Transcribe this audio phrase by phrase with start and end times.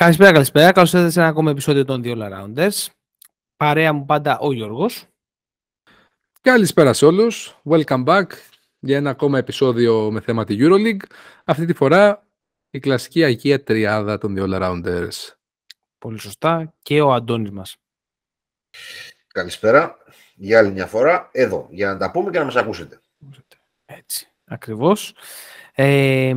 [0.00, 0.72] Καλησπέρα, καλησπέρα.
[0.72, 2.86] Καλώς ήρθατε σε ένα ακόμα επεισόδιο των δύο Rounders.
[3.56, 5.06] Παρέα μου πάντα ο Γιώργος.
[6.40, 7.56] Καλησπέρα σε όλους.
[7.64, 8.26] Welcome back
[8.78, 11.02] για ένα ακόμα επεισόδιο με θέμα τη EuroLeague.
[11.44, 12.26] Αυτή τη φορά
[12.70, 15.34] η κλασική αγία τριάδα των δύο Rounders.
[15.98, 16.74] Πολύ σωστά.
[16.82, 17.76] Και ο Αντώνης μας.
[19.26, 19.96] Καλησπέρα.
[20.34, 23.00] Για άλλη μια φορά εδώ, για να τα πούμε και να μας ακούσετε.
[23.86, 25.14] Έτσι, ακριβώς.
[25.82, 26.34] Ε,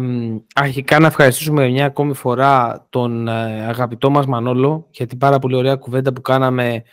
[0.54, 5.56] αρχικά να ευχαριστήσουμε μια ακόμη φορά τον ε, αγαπητό μας Μανόλο για την πάρα πολύ
[5.56, 6.84] ωραία κουβέντα που κάναμε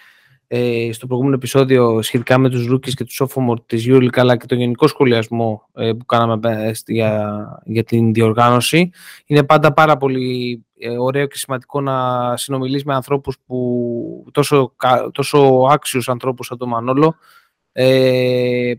[0.46, 4.46] ε, στο προηγούμενο επεισόδιο σχετικά με τους rookies και τους sophomore της EuroLeague αλλά και
[4.46, 8.90] τον γενικό σχολιασμό ε, που κάναμε ε, για, για την διοργάνωση.
[9.26, 10.64] Είναι πάντα πάρα πολύ
[10.98, 14.74] ωραίο και σημαντικό να συνομιλείς με ανθρώπους που τόσο,
[15.12, 17.14] τόσο άξιους ανθρώπους σαν τον Μανόλο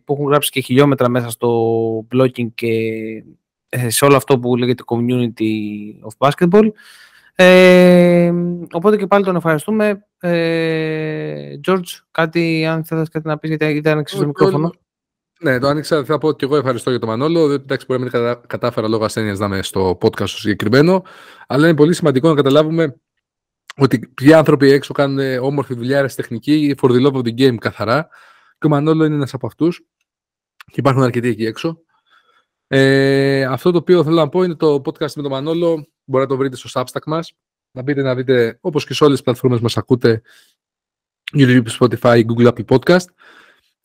[0.04, 1.50] που έχουν γράψει και χιλιόμετρα μέσα στο
[2.16, 3.24] blogging και ε,
[3.88, 5.50] σε όλο αυτό που λέγεται community
[6.10, 6.72] of basketball.
[7.36, 8.34] Ε,
[8.72, 10.06] οπότε και πάλι τον ευχαριστούμε.
[10.20, 14.74] Ε, George, κάτι, αν θέλεις κάτι να πεις, γιατί ήταν ανοίξεις το μικρόφωνο.
[15.40, 16.06] Ναι, το άνοιξα.
[16.06, 17.52] Θα πω και εγώ ευχαριστώ για τον Μανόλο.
[17.52, 21.04] Εντάξει, μπορεί να μην κατάφερα λόγω ασθένειας να είμαι στο podcast το συγκεκριμένο.
[21.48, 22.96] Αλλά είναι πολύ σημαντικό να καταλάβουμε
[23.78, 28.08] ότι ποιοι άνθρωποι έξω κάνουν όμορφη δουλειά, αεραστεχνική, for the love of the game καθαρά.
[28.60, 29.86] Και ο Μανόλο είναι ένας από αυτούς.
[30.66, 31.82] Και υπάρχουν αρκετοί εκεί έξω.
[32.74, 35.88] Ε, αυτό το οποίο θέλω να πω είναι το podcast με τον Μανόλο.
[36.04, 37.34] Μπορείτε να το βρείτε στο Substack μας.
[37.72, 40.22] Να μπείτε να δείτε, όπως και σε όλες τις πλατφόρμες μας ακούτε,
[41.38, 43.06] YouTube, Spotify, Google, Apple Podcast.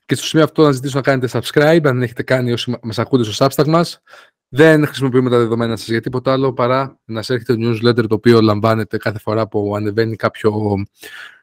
[0.05, 2.98] Και στο σημείο αυτό να ζητήσω να κάνετε subscribe, αν δεν έχετε κάνει όσοι μας
[2.98, 4.03] ακούτε στο Substack μας.
[4.48, 8.14] Δεν χρησιμοποιούμε τα δεδομένα σας για τίποτα άλλο παρά να σας έρχεται το newsletter το
[8.14, 10.77] οποίο λαμβάνετε κάθε φορά που ανεβαίνει κάποιο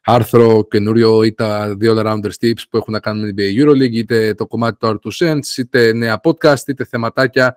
[0.03, 4.33] άρθρο καινούριο ή τα δύο all-rounders tips που έχουν να κάνουν με την EuroLeague είτε
[4.33, 7.55] το κομμάτι του R2 Cents, είτε νέα podcast, είτε θεματάκια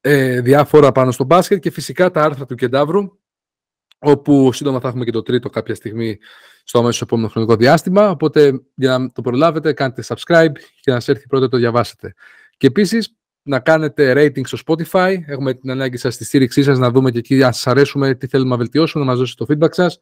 [0.00, 3.18] ε, διάφορα πάνω στο μπάσκετ και φυσικά τα άρθρα του Κεντάβρου
[3.98, 6.18] όπου σύντομα θα έχουμε και το τρίτο κάποια στιγμή
[6.64, 8.10] στο αμέσως επόμενο χρονικό διάστημα.
[8.10, 12.14] Οπότε για να το προλάβετε, κάντε subscribe και να σας έρθει πρώτα το διαβάσετε.
[12.56, 15.16] Και επίσης να κάνετε rating στο Spotify.
[15.26, 18.26] Έχουμε την ανάγκη σας στη στήριξή σας να δούμε και εκεί αν σας αρέσουμε, τι
[18.26, 20.00] θέλουμε να βελτιώσουμε, να μας δώσετε το feedback σας.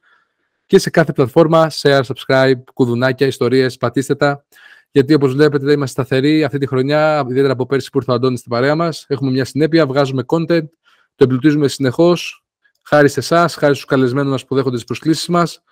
[0.66, 4.44] Και σε κάθε πλατφόρμα, share, subscribe, κουδουνάκια, ιστορίες, πατήστε τα.
[4.90, 8.38] Γιατί όπως βλέπετε είμαστε σταθεροί αυτή τη χρονιά, ιδιαίτερα από πέρσι που ήρθε ο Αντώνης
[8.38, 9.04] στην παρέα μας.
[9.08, 10.68] Έχουμε μια συνέπεια, βγάζουμε content,
[11.14, 12.44] το εμπλουτίζουμε συνεχώς.
[12.82, 15.62] Χάρη σε εσάς, χάρη στους καλεσμένους μας που δέχονται τις προσκλήσεις μας.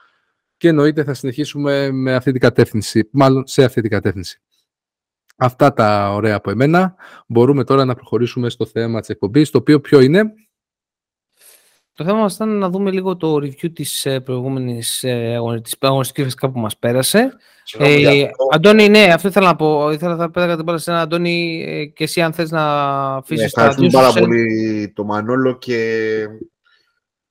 [0.56, 4.41] Και εννοείται θα συνεχίσουμε με αυτή την κατεύθυνση, μάλλον σε αυτή την κατεύθυνση.
[5.36, 6.94] Αυτά τα ωραία από εμένα.
[7.26, 10.24] Μπορούμε τώρα να προχωρήσουμε στο θέμα της εκπομπής, το οποίο ποιο είναι;
[11.92, 16.34] Το θέμα μας ήταν να δούμε λίγο το review της ε, προηγούμενης ε, της αγωνιστικής
[16.34, 17.36] που μας πέρασε.
[17.78, 19.91] Ε, Αντώνη, ναι, αυτό ήθελα να πω.
[19.91, 22.64] Ήθελα να πέταγα την πάρα σε ένα Αντώνη ε, και εσύ αν θες να
[23.14, 26.28] αφήσεις ναι, τα Ευχαριστούμε πάρα πολύ το Μανόλο και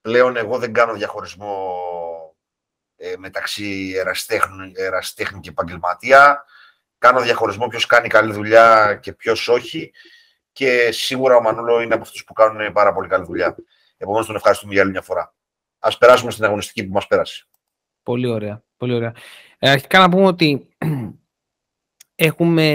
[0.01, 1.73] πλέον εγώ δεν κάνω διαχωρισμό
[2.95, 3.93] ε, μεταξύ
[4.75, 6.45] εραστέχνη και επαγγελματία
[6.97, 9.91] κάνω διαχωρισμό ποιος κάνει καλή δουλειά και ποιος όχι.
[10.51, 13.55] Και σίγουρα ο Μανούλο είναι από αυτούς που κάνουν πάρα πολύ καλή δουλειά.
[13.97, 15.33] Επομένως, τον ευχαριστούμε για άλλη μια φορά.
[15.79, 17.47] Α περάσουμε στην αγωνιστική που μας πέρασε.
[18.03, 18.63] Πολύ ωραία.
[18.77, 19.13] Πολύ ωραία.
[19.59, 20.67] Ε, αρχικά να πούμε ότι
[22.15, 22.67] έχουμε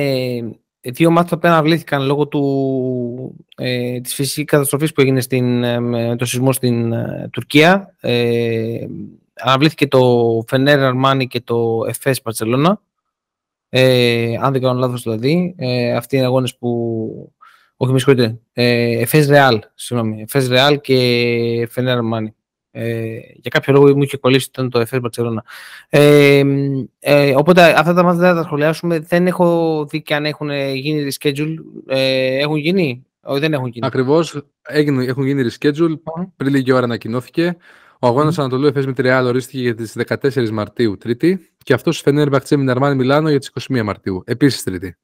[0.80, 6.16] δύο μάτια που αναβλήθηκαν λόγω του, ε, της φυσικής καταστροφής που έγινε στην, ε, με
[6.16, 7.94] το σεισμό στην ε, Τουρκία.
[8.00, 8.86] Ε,
[9.34, 12.80] αναβλήθηκε το Φενέρ Αρμάνι και το Εφές Παρσελώνα.
[13.72, 17.32] Ε, αν δεν κάνω λάθος δηλαδή, ε, αυτοί είναι αγώνες που...
[17.76, 18.38] Όχι, με συγχωρείτε.
[18.52, 20.22] Ε, Εφές Ρεάλ, συγγνώμη.
[20.22, 22.34] Εφές Ρεάλ και Φενέρ Αρμάνι.
[22.72, 25.44] Ε, για κάποιο λόγο μου είχε κολλήσει ήταν το Εφές Μπαρτσελώνα.
[25.88, 26.42] Ε,
[26.98, 28.98] ε, οπότε αυτά τα μάτια δεν θα τα σχολιάσουμε.
[28.98, 31.54] Δεν έχω δει και αν έχουν γίνει reschedule.
[31.86, 33.86] Ε, έχουν γίνει; Όχι, δεν έχουν γίνει.
[33.86, 34.42] Ακριβώς.
[34.62, 35.92] Έχουν γίνει reschedule.
[35.92, 36.26] Mm.
[36.36, 37.56] Πριν λίγη ώρα ανακοινώθηκε.
[38.02, 38.38] Ο αγώνας mm.
[38.38, 42.56] Ανατολού Εφέ με τη Ρεάλ ορίστηκε για τις 14 Μαρτίου, Τρίτη, και αυτός Φενέρ Μπαχτσέ
[42.56, 44.96] με Αρμάνι Μιλάνο για τις 21 Μαρτίου, επίσης Τρίτη.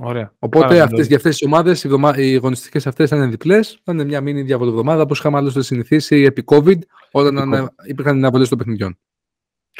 [0.00, 0.32] Ωραία.
[0.38, 3.80] Οπότε αυτές, για αυτές τις ομάδες οι, οι αγωνιστικές αυτές θα είναι διπλές.
[3.84, 6.78] Θα είναι μια μήνυ διαβολοβδομάδα όπως είχαμε άλλωστε συνηθίσει επί COVID,
[7.10, 8.98] όταν επί υπήρχαν αναβολές των παιχνιδιών.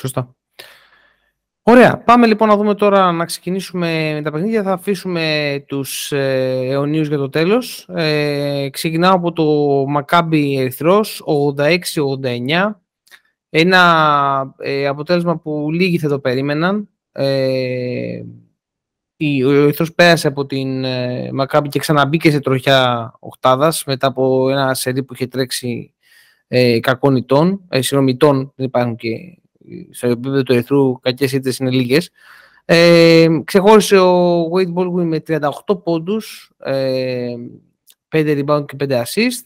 [0.01, 0.37] Σωστά.
[1.69, 1.99] Ωραία.
[1.99, 4.63] Πάμε λοιπόν να δούμε τώρα να ξεκινήσουμε με τα παιχνίδια.
[4.63, 7.89] Θα αφήσουμε τους ε, αιωνίους για το τέλος.
[7.95, 9.45] Ε, ξεκινάω από το
[9.89, 11.23] Μακάμπι Ερυθρός,
[11.57, 12.75] 86-89.
[13.51, 16.89] Ένα ε, αποτέλεσμα που λίγοι θα το περίμεναν.
[17.13, 18.23] Ε,
[19.47, 24.75] ο Ερυθρός πέρασε από την ε, Μακάμπι και ξαναμπήκε σε τροχιά οχτάδας μετά από ένα
[24.75, 25.95] σερί που είχε τρέξει
[26.49, 29.38] ε, κακών ετών, ε, δεν υπάρχουν και
[29.91, 32.11] στο επίπεδο του Ερυθρού κακές ήττες είναι λίγες.
[32.65, 37.35] Ε, ξεχώρισε ο Wade Baldwin με 38 πόντους, ε,
[38.09, 39.43] 5 rebound και 5 assist.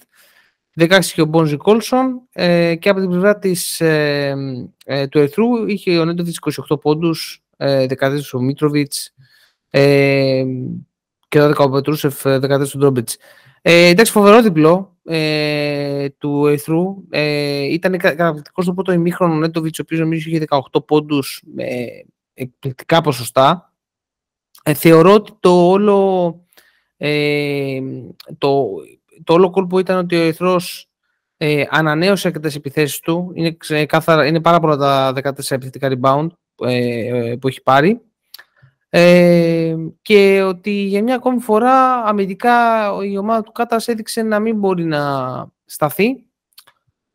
[0.75, 4.35] 16 και ο Μπόνζι Κόλσον ε, και από την πλευρά της, ε,
[4.85, 6.39] ε, του Ερθρού είχε ο Νέντοβιτς
[6.71, 9.15] 28 πόντους, ε, 14 ο Μίτροβιτς
[9.71, 10.45] ε,
[11.29, 13.17] και 12 ο Πετρούσεφ, 14 ο Ντρόμπιτς.
[13.63, 16.97] Ε, εντάξει, φοβερό διπλό ε, του Ερθρού.
[17.11, 21.65] Ε, ήταν καταπληκτικός στο πρώτο ημίχρονο ο Νέντοβιτς, ο οποίος νομίζω είχε 18 πόντους με
[22.35, 23.73] εκπληκτικά ποσοστά.
[24.63, 26.41] Ε, θεωρώ ότι το όλο
[26.97, 27.81] ε,
[28.39, 28.67] το,
[29.25, 30.89] το όλο κόλπο ήταν ότι ο Ερυθρός
[31.37, 33.31] ε, ανανέωσε αρκετές επιθέσεις του.
[33.35, 36.27] Είναι, ξεκάθαρα, είναι πάρα πολλά τα 14 επιθετικά rebound
[36.67, 38.01] ε, που έχει πάρει.
[38.95, 44.59] Ε, και ότι για μια ακόμη φορά αμυντικά η ομάδα του Κάτας έδειξε να μην
[44.59, 45.03] μπορεί να
[45.65, 46.25] σταθεί.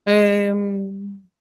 [0.04, 0.54] Ε,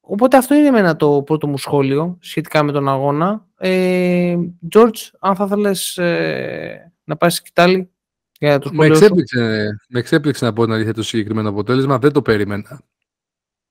[0.01, 3.47] οπότε αυτό είναι εμένα το πρώτο μου σχόλιο σχετικά με τον αγώνα.
[3.59, 4.37] Ε,
[4.75, 7.91] George, αν θα ήθελες ε, να πάει σκητάλη
[8.39, 11.99] για τους με, εξέπληξε, με εξέπληξε να πω την αλήθεια το συγκεκριμένο αποτέλεσμα.
[11.99, 12.83] Δεν το περίμενα.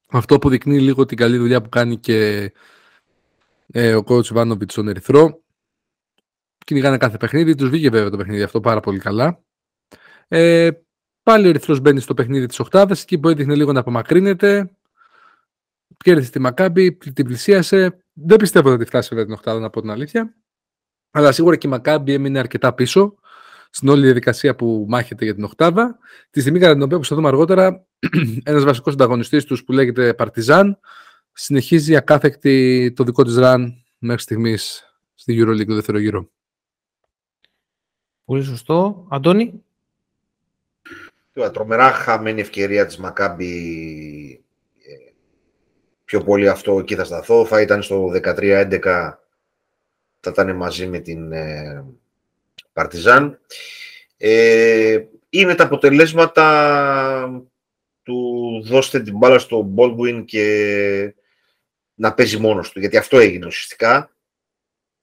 [0.10, 2.52] Αυτό που δεικνύει λίγο την καλή δουλειά που κάνει και
[3.72, 5.40] ε, ο coach Βάνοβιτ στον Ερυθρό.
[6.66, 7.56] Κυνηγάνε κάθε παιχνίδι.
[7.56, 9.44] Τους βγήκε βέβαια το παιχνίδι αυτό πάρα πολύ καλά.
[10.28, 10.70] Ε,
[11.24, 14.72] πάλι ο Ερυθρός μπαίνει στο παιχνίδι της Οχτάδα, εκεί που έδειχνε λίγο να απομακρύνεται.
[15.98, 17.98] Κέρδισε τη Μακάμπη, την πλησίασε.
[18.14, 20.36] Δεν πιστεύω ότι φτάσει βέβαια την Οχτάδα, να πω την αλήθεια.
[21.12, 23.16] Αλλά σίγουρα και η Μακάμπη έμεινε αρκετά πίσω
[23.70, 25.98] στην όλη διαδικασία που μάχεται για την Οχτάδα.
[26.30, 27.86] Τη στιγμή κατά την οποία, που θα δούμε αργότερα,
[28.44, 30.80] ένας βασικός ανταγωνιστής τους που λέγεται Παρτιζάν
[31.32, 34.84] συνεχίζει ακάθεκτη το δικό της ραν μέχρι στιγμής
[35.14, 36.30] στη EuroLeague το δεύτερο γύρο.
[38.26, 39.08] Πολύ σωστό.
[39.10, 39.64] Αντώνη.
[41.54, 44.44] Τρομερά χαμένη ευκαιρία της Μακάμπη
[44.88, 45.12] ε,
[46.06, 47.46] πιο πολύ αυτό εκεί θα σταθώ.
[47.46, 49.14] Θα ήταν στο 13-11
[50.20, 51.86] θα ήταν μαζί με την ε,
[52.74, 53.40] Παρτιζάν.
[54.18, 57.44] Ε, είναι τα αποτελέσματα
[58.04, 61.16] του δώστε την μπάλα στο Baldwin και
[61.96, 64.10] να παίζει μόνος του, γιατί αυτό έγινε ουσιαστικά.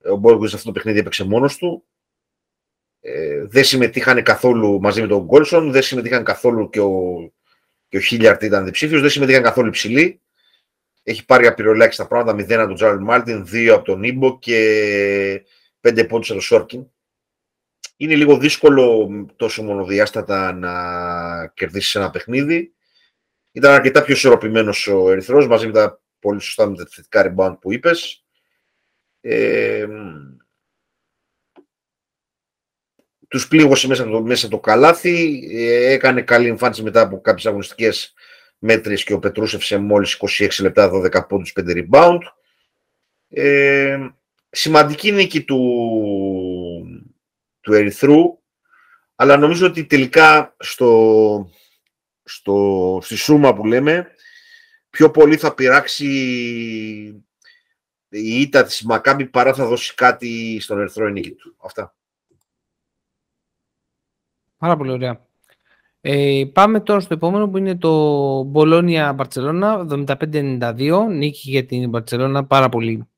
[0.05, 1.85] Ο Baldwin σε αυτό το παιχνίδι έπαιξε μόνος του.
[3.05, 7.33] Ε, δεν συμμετείχαν καθόλου μαζί με τον Γκόλσον, δεν συμμετείχαν καθόλου και ο,
[7.89, 10.21] και ο Χίλιαρτ ήταν διψήφιος, δεν συμμετείχαν καθόλου ψηλοί.
[11.03, 15.45] Έχει πάρει απειροελάχιστα τα πράγματα, 0 από τον Τζάρελ Μάρτιν, 2 από τον Νίμπο και
[15.81, 16.87] 5 πόντους από τον Σόρκιν
[18.03, 22.73] είναι λίγο δύσκολο τόσο μονοδιάστατα να κερδίσεις ένα παιχνίδι.
[23.53, 27.57] Ήταν αρκετά πιο ισορροπημένος ο Ερυθρός μαζί με τα πολύ σωστά με τα θετικά rebound
[27.61, 28.25] που είπες.
[29.21, 29.87] Ε,
[33.33, 38.15] τους πλήγωσε μέσα το, μέσα το καλάθι, ε, έκανε καλή εμφάνιση μετά από κάποιες αγωνιστικές
[38.59, 42.19] μέτρες και ο Πετρούσεφ σε μόλις 26 λεπτά 12 πόντους 5 rebound.
[43.29, 43.99] Ε,
[44.51, 45.61] σημαντική νίκη του,
[47.61, 48.39] του Ερυθρού,
[49.15, 51.51] αλλά νομίζω ότι τελικά στο,
[52.25, 54.07] στο, στη σούμα που λέμε,
[54.91, 56.07] πιο πολύ θα πειράξει
[58.09, 61.57] η ήττα της Μακάμπη παρά θα δώσει κάτι στον Ερυθρό νίκη του.
[61.65, 61.95] Αυτά.
[64.63, 65.21] Πάρα πολύ ωραία.
[66.01, 67.91] Ε, πάμε τώρα στο επόμενο που είναι το
[68.43, 71.07] Μπολόνια Μπαρτσελώνα 75-92.
[71.11, 73.09] Νίκη για την Μπαρτσελώνα πάρα πολύ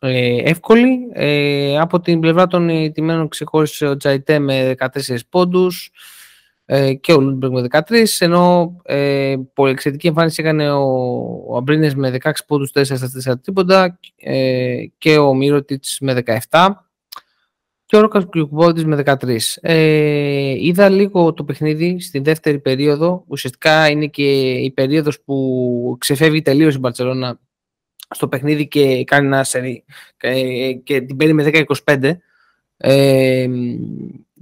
[0.00, 1.08] ε, εύκολη.
[1.12, 4.86] Ε, από την πλευρά των ηττημένων ξεχώρισε ο Τζαϊτέ με 14
[5.28, 5.90] πόντους
[6.64, 10.84] ε, και ο Λούντμπεργκ με 13, ενώ ε, πολύ εξαιρετική εμφάνιση έκανε ο,
[11.48, 16.68] ο Αμπρίνες με 16 πόντους, 4 στα 4 τρίποντα ε, και ο Μίροτιτς με 17
[17.90, 19.38] και ο Ρόκας Γιοκουμπάιτις με 13.
[19.60, 23.24] Ε, είδα λίγο το παιχνίδι στην δεύτερη περίοδο.
[23.26, 27.40] Ουσιαστικά είναι και η περίοδος που ξεφεύγει τελείως η Μπαρτσελώνα
[28.10, 29.84] στο παιχνίδι και κάνει ένα σερί
[30.82, 32.12] και την παίρνει με 10-25
[32.76, 33.48] ε,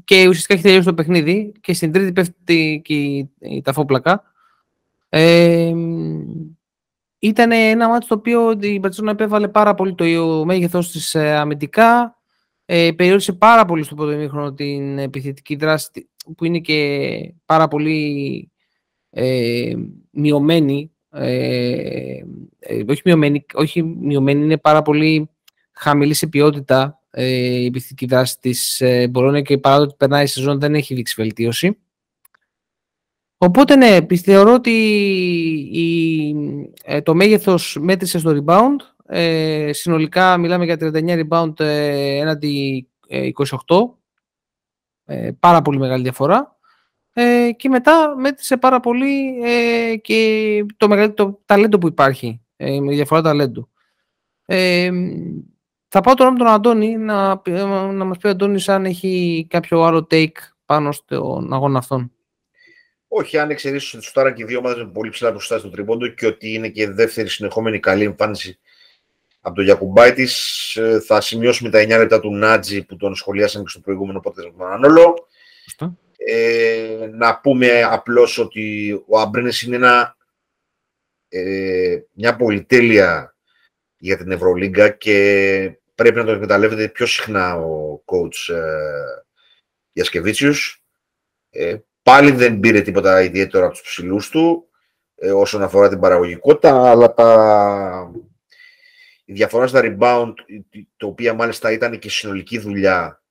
[0.04, 4.22] και ουσιαστικά έχει τελειώσει το παιχνίδι και στην τρίτη πέφτει και η, η ταφόπλακα.
[5.08, 5.72] Ε,
[7.18, 10.04] ήταν ένα μάτι το οποίο η Μπαρτσόνα επέβαλε πάρα πολύ το
[10.44, 12.17] μέγεθος της ε, αμυντικά
[12.70, 18.50] ε, περιόρισε πάρα πολύ στο πρώτο ημίχρονο την επιθετική δράση που είναι και πάρα πολύ
[19.10, 19.74] ε,
[20.10, 22.20] μειωμένη ε,
[22.58, 25.30] ε, όχι, μειωμένη, όχι μειωμένη, είναι πάρα πολύ
[25.72, 27.26] χαμηλή σε ποιότητα ε,
[27.60, 30.94] η επιθετική δράση της ε, Μπορώνια και παρά το ότι περνάει η σεζόν δεν έχει
[30.94, 31.78] δείξει βελτίωση.
[33.38, 34.70] Οπότε ναι, θεωρώ ότι
[35.72, 36.34] η,
[36.84, 38.76] ε, το μέγεθος μέτρησε στο rebound.
[39.10, 42.88] Ε, συνολικά μιλάμε για 39 rebound ε, έναντι
[43.66, 43.88] 28.
[45.40, 46.58] πάρα πολύ μεγάλη διαφορά.
[47.20, 52.94] Ε, και μετά μέτρησε πάρα πολύ ε, και το μεγαλύτερο ταλέντο που υπάρχει, ε, με
[52.94, 53.68] διαφορά ταλέντου.
[54.44, 54.90] Ε,
[55.88, 57.42] θα πάω τώρα με τον Αντώνη να,
[57.92, 62.12] να μας πει ο Αντώνης αν έχει κάποιο άλλο take πάνω στον αγώνα αυτόν.
[63.08, 66.26] Όχι, αν εξαιρέσει ότι τώρα και δύο ομάδες με πολύ ψηλά ποσοστά στο τριμπόντο και
[66.26, 68.58] ότι είναι και δεύτερη συνεχόμενη καλή εμφάνιση
[69.40, 70.28] από τον Γιακουμπάητη,
[70.74, 74.44] ε, θα σημειώσουμε τα 9 λεπτά του Νάτζι που τον σχολιάσαμε και στο προηγούμενο podcast
[74.44, 75.28] με τον Ανόλο.
[76.16, 80.16] Ε, να πούμε απλώς ότι ο Αμπρίνες είναι ένα,
[81.28, 83.36] ε, μια πολυτέλεια
[83.98, 88.62] για την Ευρωλίγκα και πρέπει να το εκμεταλλεύεται πιο συχνά ο coach ε,
[89.92, 90.82] Γιασκεβίτσιους.
[91.50, 94.68] Ε, πάλι δεν πήρε τίποτα ιδιαίτερο από τους ψηλούς του
[95.14, 98.12] ε, όσον αφορά την παραγωγικότητα, αλλά τα...
[99.28, 100.32] η διαφορά στα rebound,
[100.96, 103.22] το οποία μάλιστα ήταν και συνολική δουλειά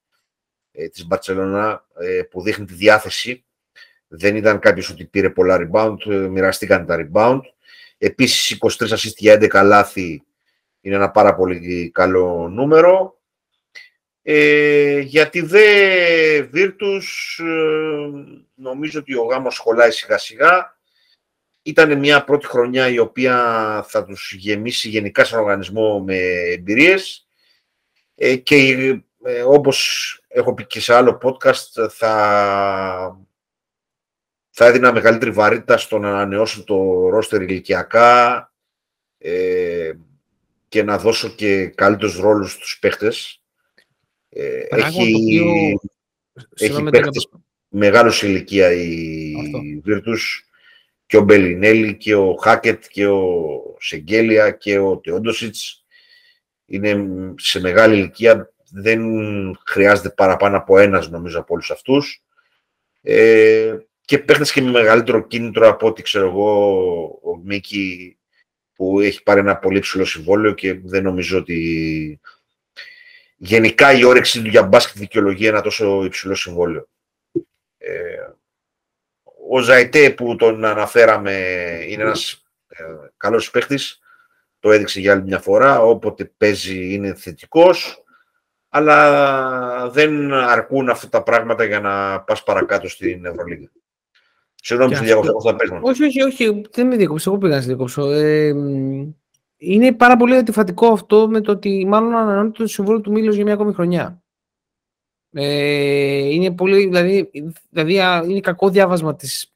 [0.72, 3.46] ε, της Μπαρτσελώνα ε, που δείχνει τη διάθεση.
[4.08, 7.44] Δεν ήταν κάποιος ότι πήρε πολλά rebound, ε, μοιραστήκαν τα ρεμπάουντ.
[7.98, 10.24] Επίσης 23 assist για 11 λάθη
[10.82, 13.20] είναι ένα πάρα πολύ καλό νούμερο.
[14.22, 15.64] Ε, γιατί δε
[16.54, 17.04] Virtus
[18.56, 20.77] νομίζω ότι ο γάμος σχολάει σιγά σιγά.
[21.68, 23.36] Ήταν μια πρώτη χρονιά η οποία
[23.88, 26.18] θα τους γεμίσει γενικά σαν οργανισμό με
[26.52, 27.28] εμπειρίες.
[28.16, 28.56] Ε, και
[29.24, 33.20] ε, όπως έχω πει και σε άλλο podcast, θα,
[34.50, 38.52] θα έδινα μεγαλύτερη βαρύτητα στο να ανανεώσω το ρόστερ ηλικιακά
[39.18, 39.92] ε,
[40.68, 43.42] και να δώσω και καλύτερους ρόλους στους παίχτες.
[44.30, 45.34] Ε, έχει
[46.56, 47.30] έχει παίχτες
[47.68, 49.34] μεγάλος σε ηλικία η
[49.86, 50.46] Virtus
[51.08, 53.22] και ο Μπελινέλη και ο Χάκετ και ο
[53.80, 55.86] Σεγγέλια και ο Τεόντοσιτς
[56.66, 57.06] είναι
[57.38, 59.02] σε μεγάλη ηλικία δεν
[59.66, 62.24] χρειάζεται παραπάνω από ένας νομίζω από όλους αυτούς.
[63.02, 68.18] Ε, και παίχνεις και με μεγαλύτερο κίνητρο από ό,τι ξέρω εγώ ο Μίκη
[68.74, 72.20] που έχει πάρει ένα πολύ ψηλό συμβόλαιο και δεν νομίζω ότι
[73.38, 76.88] γενικά η όρεξη του για μπάσκετ δικαιολογεί ένα τόσο υψηλό συμβόλαιο.
[77.78, 77.92] Ε,
[79.50, 81.34] ο Ζαϊτέ που τον αναφέραμε
[81.88, 82.84] είναι ένας ε,
[83.18, 84.00] καλός παίχτης,
[84.60, 88.04] το έδειξε για άλλη μια φορά, όποτε παίζει είναι θετικός.
[88.70, 93.70] Αλλά δεν αρκούν αυτά τα πράγματα για να πας παρακάτω στην Ευρωλίγα.
[94.56, 97.68] Συγγνώμη που διακόψω, θα πες Όχι, όχι, όχι, δεν με διακόψω, εγώ πήγα να σε
[97.68, 98.12] διακόψω.
[98.12, 98.54] Ε,
[99.58, 103.44] είναι πάρα πολύ αντιφατικό αυτό με το ότι μάλλον ανανεώνεται το συμβόλαιο του Μήλος για
[103.44, 104.22] μια ακόμη χρονιά.
[105.32, 107.30] Ε, είναι πολύ, δηλαδή,
[107.70, 107.94] δηλαδή
[108.30, 109.54] είναι κακό διάβασμα της,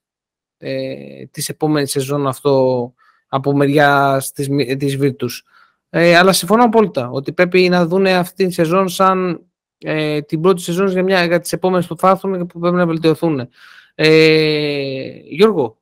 [0.57, 2.93] ε, της επόμενης σεζόν αυτό
[3.27, 5.51] από μεριά της, της Virtus.
[5.89, 9.45] Ε, αλλά συμφωνώ απόλυτα ότι πρέπει να δουν αυτή τη σεζόν σαν
[9.77, 12.75] ε, την πρώτη σεζόν για, μια, για τις επόμενες που θα έρθουν και που πρέπει
[12.75, 13.49] να βελτιωθούν.
[13.95, 15.77] Ε, Γιώργο.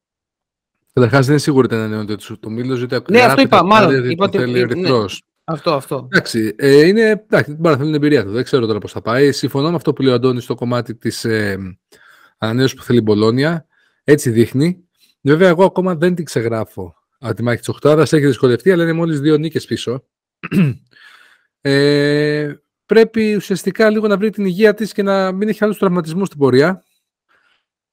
[0.94, 4.10] Καταρχάς δεν είναι σίγουρο ότι είναι το Μήλο, γιατί Ναι, αυτό είπα, μάλλον.
[4.10, 4.90] Είπα ότι, θέλει ναι,
[5.52, 6.08] αυτό, αυτό.
[6.12, 8.32] Εντάξει, ε, είναι, εντάξει, την θέλει την εμπειρία του.
[8.32, 9.32] Δεν ξέρω τώρα πώς θα πάει.
[9.32, 11.58] Συμφωνώ με αυτό που λέει ο Αντώνης στο κομμάτι της ε,
[12.38, 13.68] ανανέωσης που θέλει η Μπολόνια.
[14.04, 14.88] Έτσι δείχνει.
[15.22, 18.02] Βέβαια, εγώ ακόμα δεν την ξεγράφω από τη μάχη της Οχτάδα.
[18.02, 20.06] Έχει δυσκολευτεί, αλλά είναι μόλις δύο νίκες πίσω.
[21.62, 22.54] ε,
[22.86, 26.40] πρέπει ουσιαστικά λίγο να βρει την υγεία της και να μην έχει άλλους τραυματισμούς στην
[26.40, 26.84] πορεία.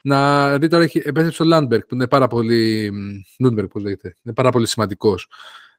[0.03, 2.93] Να δει τώρα έχει επέστρεψε ο Λούντμπεργκ που είναι πάρα πολύ.
[3.39, 4.17] Λούντμπεργκ, πώς λέγεται.
[4.23, 5.29] Είναι πάρα πολύ σημαντικός.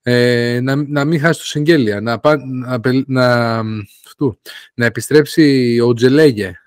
[0.10, 2.02] Ε, να, να μην χάσει το Σενγκέλια.
[2.02, 3.64] Να, να, να,
[4.74, 6.60] να επιστρέψει ο Οτζελέγε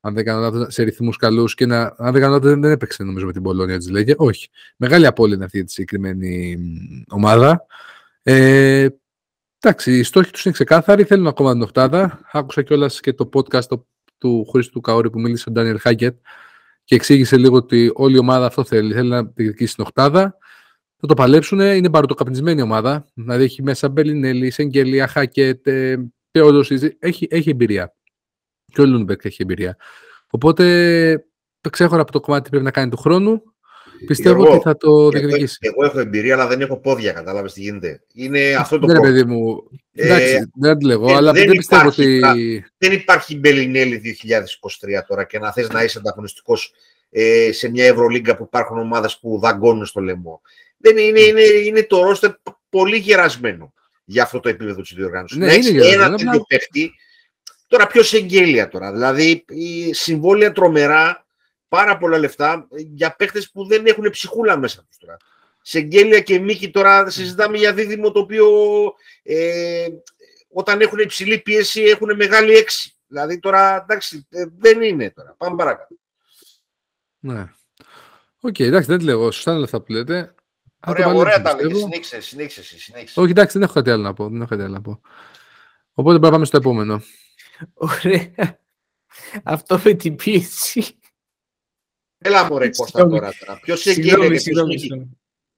[0.00, 3.02] αν δεν κάνω λάθος, σε ρυθμούς καλούς και να, αν δεν κάνω λάθος, δεν έπαιξε
[3.02, 4.14] νομίζω με την Μπολόνια ο Οτζελέγε.
[4.16, 4.48] Όχι.
[4.76, 6.58] Μεγάλη απώλεια είναι αυτή τη συγκεκριμένη
[7.08, 7.66] ομάδα.
[8.22, 8.88] Ε,
[9.60, 12.20] εντάξει, οι στόχοι τους είναι ξεκάθαροι, θέλουν ακόμα την οχτάδα.
[12.32, 13.82] Άκουσα κιόλας και το podcast
[14.18, 16.16] του Χρήστου Καούρη που μίλησε ο Ντάνιελ Χάκετ
[16.84, 18.94] και εξήγησε λίγο ότι όλη η ομάδα αυτό θέλει.
[18.94, 20.38] Θέλει να διεκδικήσει την οχτάδα.
[21.00, 21.60] Θα το παλέψουν.
[21.60, 23.06] Είναι μπαρουτοκαπνισμένη ομάδα.
[23.14, 25.96] Δηλαδή έχει μέσα Μπελινέλη, Σενγκέλια, Χάκετ, ε,
[26.98, 27.94] έχει, έχει εμπειρία.
[28.72, 29.76] Και ο Λούντμπεργκ έχει εμπειρία.
[30.30, 31.24] Οπότε
[31.70, 33.42] ξέχωρα από το κομμάτι που πρέπει να κάνει του χρόνου,
[34.06, 35.58] πιστεύω εγώ, ότι θα το διεκδικήσει.
[35.60, 38.02] Εγώ, εγώ, έχω εμπειρία, αλλά δεν έχω πόδια, κατάλαβες τι γίνεται.
[38.14, 39.62] Είναι αυτό το ναι, παιδί μου.
[39.92, 42.20] Ε, Εντάξει, δεν το λέγω, αλλά δεν, πιστεύω ότι.
[42.78, 44.16] Δεν υπάρχει Μπελινέλη
[44.96, 46.72] 2023 τώρα και να θες να είσαι ανταγωνιστικός
[47.10, 50.40] ε, σε μια Ευρωλίγκα που υπάρχουν ομάδες που δαγκώνουν στο λαιμό.
[50.82, 52.30] Δεν είναι, είναι, είναι το ρόστερ
[52.68, 53.72] πολύ γερασμένο
[54.04, 55.36] για αυτό το επίπεδο της διοργάνωσης.
[55.36, 56.94] Ναι, να έχει ένα τέτοιο παίχτη
[57.70, 58.92] Τώρα ποιος εγγέλια τώρα.
[58.92, 61.26] Δηλαδή η συμβόλαια τρομερά,
[61.68, 65.16] πάρα πολλά λεφτά για παίχτες που δεν έχουν ψυχούλα μέσα τους τώρα.
[65.62, 68.48] Σενγκέλια και Μίκι τώρα συζητάμε για δίδυμο το οποίο
[69.22, 69.88] ε,
[70.48, 72.96] όταν έχουν υψηλή πίεση έχουν μεγάλη έξι.
[73.06, 75.34] Δηλαδή τώρα εντάξει ε, δεν είναι τώρα.
[75.38, 75.94] Πάμε παρακάτω.
[77.18, 77.52] Ναι.
[78.40, 79.30] Ok, okay, εντάξει, δεν τη λέω.
[79.30, 80.34] Σωστά είναι αυτά που λέτε.
[80.86, 81.78] Ωραία, ωραία τα 'λεγες.
[81.78, 83.20] Συνέχισε, συνέχισε, συνέχισε.
[83.20, 84.28] Όχι, εντάξει, δεν έχω κάτι άλλο να πω.
[84.28, 85.00] Δεν έχω κάτι άλλο να πω.
[85.92, 87.02] Οπότε πρέπει να πάμε στο επόμενο.
[87.74, 88.58] Ωραία.
[89.42, 90.98] Αυτό με την πίεση.
[92.18, 93.32] Έλα μωρέ Κώστα τώρα.
[93.62, 94.40] Ποιος Σεγγέλια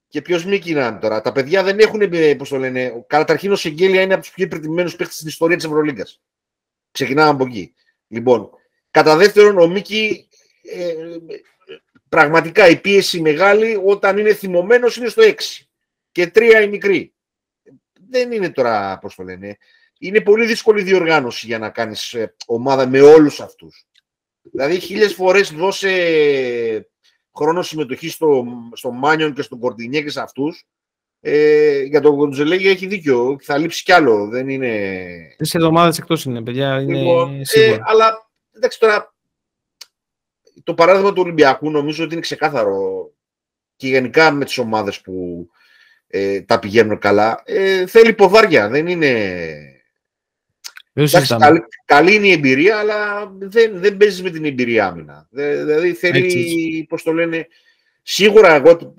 [0.08, 1.20] και ποιος Μίκη να είναι τώρα.
[1.20, 3.04] Τα παιδιά δεν έχουν, ε, πώς το λένε.
[3.06, 6.20] Καταρχήν ο Σεγγέλια είναι από τους πιο υπερτιμμένου παίχτε στην ιστορία της Ευρωλίγκας.
[6.90, 7.74] Ξεκινάμε από εκεί.
[8.08, 8.50] Λοιπόν,
[8.90, 10.28] κατά δεύτερον, ο Μίκη
[10.62, 10.94] ε,
[12.12, 15.34] πραγματικά η πίεση μεγάλη όταν είναι θυμωμένος είναι στο 6
[16.12, 17.14] και 3 η μικρή.
[18.08, 19.56] Δεν είναι τώρα, πώς το λένε.
[19.98, 23.86] Είναι πολύ δύσκολη διοργάνωση για να κάνεις ε, ομάδα με όλους αυτούς.
[24.42, 26.90] Δηλαδή, χίλιες φορές δώσε
[27.34, 30.64] χρόνο συμμετοχή στο, στο Μάνιον και στον Κορτινιέ και σε αυτούς.
[31.20, 33.36] Ε, για τον Κοντζελέγιο έχει δίκιο.
[33.42, 34.28] Θα λείψει κι άλλο.
[34.28, 35.34] Δεν είναι.
[35.36, 36.80] Τρεις εβδομάδες εκτός είναι, παιδιά.
[36.80, 39.11] Είναι λοιπόν, ε, αλλά εντάξει τώρα.
[40.64, 43.10] Το παράδειγμα του Ολυμπιακού νομίζω ότι είναι ξεκάθαρο
[43.76, 45.48] και γενικά με τις ομάδες που
[46.06, 47.42] ε, τα πηγαίνουν καλά.
[47.44, 49.12] Ε, θέλει ποδάρια, δεν είναι
[50.94, 55.26] Εντάξει, καλή, καλή, είναι η εμπειρία, αλλά δεν, δεν παίζεις με την εμπειρία άμυνα.
[55.30, 57.46] Δηλαδή θέλει, πώς το λένε,
[58.02, 58.94] σίγουρα εγώ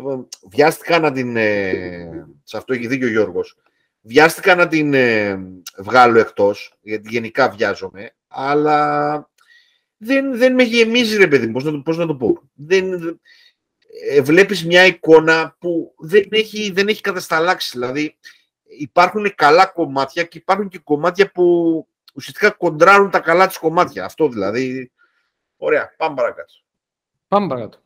[0.50, 1.36] βιάστηκα να την.
[1.36, 3.58] Ε, σε αυτό έχει δίκιο ο Γιώργος.
[4.02, 5.40] Βιάστηκα να την ε,
[5.78, 9.30] βγάλω εκτός, γιατί γενικά βιάζομαι, αλλά
[10.04, 12.42] δεν, δεν με γεμίζει, ρε παιδί μου, πώς να, πώς να το πω.
[12.54, 12.94] Δεν,
[14.10, 17.70] ε, βλέπεις μια εικόνα που δεν έχει, δεν έχει κατασταλάξει.
[17.74, 18.16] Δηλαδή,
[18.78, 24.06] υπάρχουν καλά κομμάτια και υπάρχουν και κομμάτια που ουσιαστικά κοντράρουν τα καλά της κομμάτια.
[24.06, 24.92] Αυτό δηλαδή.
[25.58, 26.54] Ωραία, πάμε παρακάτω.
[27.28, 27.78] Πάμε παρακάτω.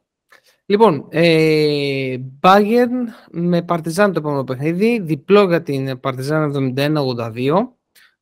[0.65, 2.89] Λοιπόν, ε, Bayern
[3.31, 7.67] με Παρτιζάν το επόμενο παιχνίδι, διπλό για την Παρτιζάν 71-82.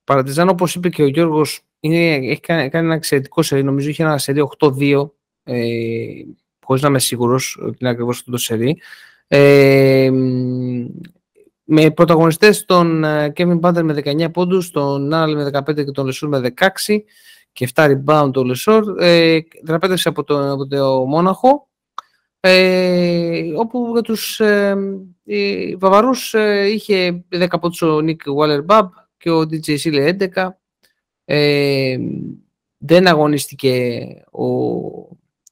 [0.03, 4.03] Παρτιζάν, όπως είπε και ο Γιώργος, είναι, έχει κάνει, κάνει ένα εξαιρετικό σερί, νομίζω είχε
[4.03, 5.09] ένα σερί 8-2,
[5.43, 5.65] ε,
[6.65, 8.81] χωρίς να είμαι σίγουρος ότι είναι ακριβώς αυτό το σερί.
[9.27, 10.11] Ε,
[11.63, 16.05] με πρωταγωνιστές τον ε, Kevin Punter με 19 πόντους, τον Νάναλι με 15 και τον
[16.05, 16.53] Λεσόρ με
[16.87, 16.97] 16
[17.53, 19.39] και 7 rebound ο Λεσόρ, ε,
[20.03, 21.67] από το, από το Μόναχο,
[22.39, 24.75] ε, όπου για τους ε,
[25.77, 30.47] Βαυαρούς ε, είχε 10 πόντους ο Νικ Weiler και ο DJ Σίλεϊ 11.
[31.25, 31.97] Ε,
[32.77, 34.45] δεν αγωνίστηκε ο,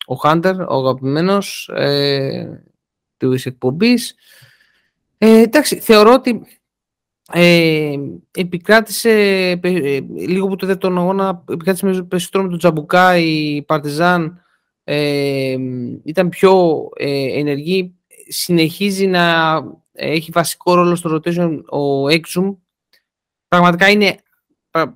[0.05, 2.63] ο Χάντερ, ο αγαπημένος ε,
[3.17, 4.15] της εκπομπής.
[5.17, 6.41] Ε, εντάξει, θεωρώ ότι
[7.31, 7.95] ε,
[8.31, 9.11] επικράτησε
[9.61, 14.41] ε, λίγο που το δεύτερο αγώνα, επικράτησε με περισσότερο με τον Τζαμπουκά, η Παρτιζάν
[14.83, 15.57] ε,
[16.03, 17.95] ήταν πιο ε, ενεργή,
[18.27, 19.55] συνεχίζει να
[19.91, 22.55] έχει βασικό ρόλο στο rotation ο Έξουμ.
[23.47, 24.15] Πραγματικά είναι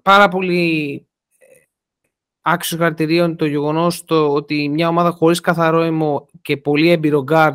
[0.01, 1.07] πάρα πολύ
[2.41, 7.53] άξιος χαρακτηρίων το γεγονός το ότι μια ομάδα χωρίς καθαρό αίμο και πολύ έμπειρο γκάρ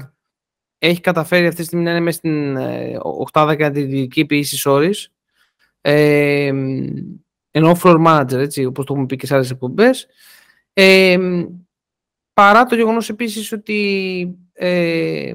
[0.79, 4.27] έχει καταφέρει αυτή τη στιγμή να είναι μέσα στην ε, οκτάδα και να τη διοικεί
[4.65, 5.13] ώρες.
[5.81, 6.53] Ε,
[7.51, 10.07] ενώ floor manager, έτσι, όπως το έχουμε πει και σε άλλες εκπομπές.
[10.73, 11.19] Ε,
[12.33, 15.35] παρά το γεγονός επίσης ότι ε,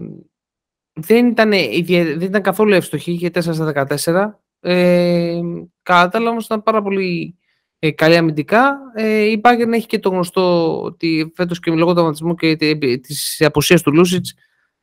[0.94, 1.50] δεν, ήταν,
[1.86, 4.47] δεν ήταν καθόλου εύστοχη για 4 στα 14.
[4.60, 5.40] Ε,
[5.84, 7.36] κατά όμως ήταν πάρα πολύ
[7.80, 8.78] ε, καλή αμυντικά.
[8.96, 12.56] Ε, η Bayern έχει και το γνωστό ότι φέτος και λόγω του αγματισμού και
[13.02, 14.34] της αποσίας του Λούσιτς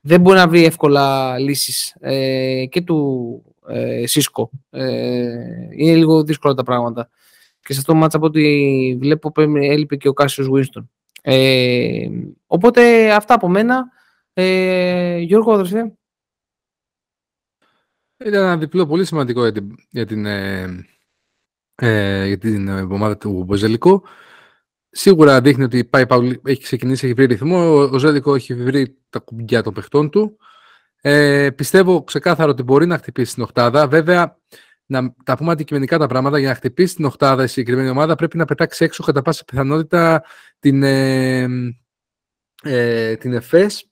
[0.01, 4.51] δεν μπορεί να βρει εύκολα λύσεις ε, και του ε, Σίσκο.
[4.71, 4.85] Ε,
[5.77, 7.09] είναι λίγο δύσκολα τα πράγματα.
[7.61, 10.91] Και σε αυτό το μάτσα από ό,τι βλέπω έλειπε και ο Κάσιος Βίνστον.
[11.23, 12.09] Ε,
[12.47, 13.85] οπότε αυτά από μένα.
[14.33, 15.93] Ε, Γιώργο, αδερφέ.
[18.25, 20.87] Ήταν ένα διπλό πολύ σημαντικό για την, για την, ε,
[21.75, 24.03] ε για την ομάδα του Μποζελικού.
[24.91, 26.05] Σίγουρα δείχνει ότι πάει,
[26.45, 27.89] έχει ξεκινήσει, έχει βρει ρυθμό.
[27.93, 30.37] Ο Ζέλικο έχει βρει τα κουμπιά των παιχτών του.
[31.01, 33.89] Ε, πιστεύω ξεκάθαρο ότι μπορεί να χτυπήσει την Οχτάδα.
[33.89, 34.39] Βέβαια,
[34.87, 38.37] να τα πούμε αντικειμενικά τα πράγματα, για να χτυπήσει την Οχτάδα η συγκεκριμένη ομάδα πρέπει
[38.37, 40.25] να πετάξει έξω κατά πάσα πιθανότητα
[40.59, 41.49] την, ε,
[42.63, 43.91] ε, την ΕΦΕΣ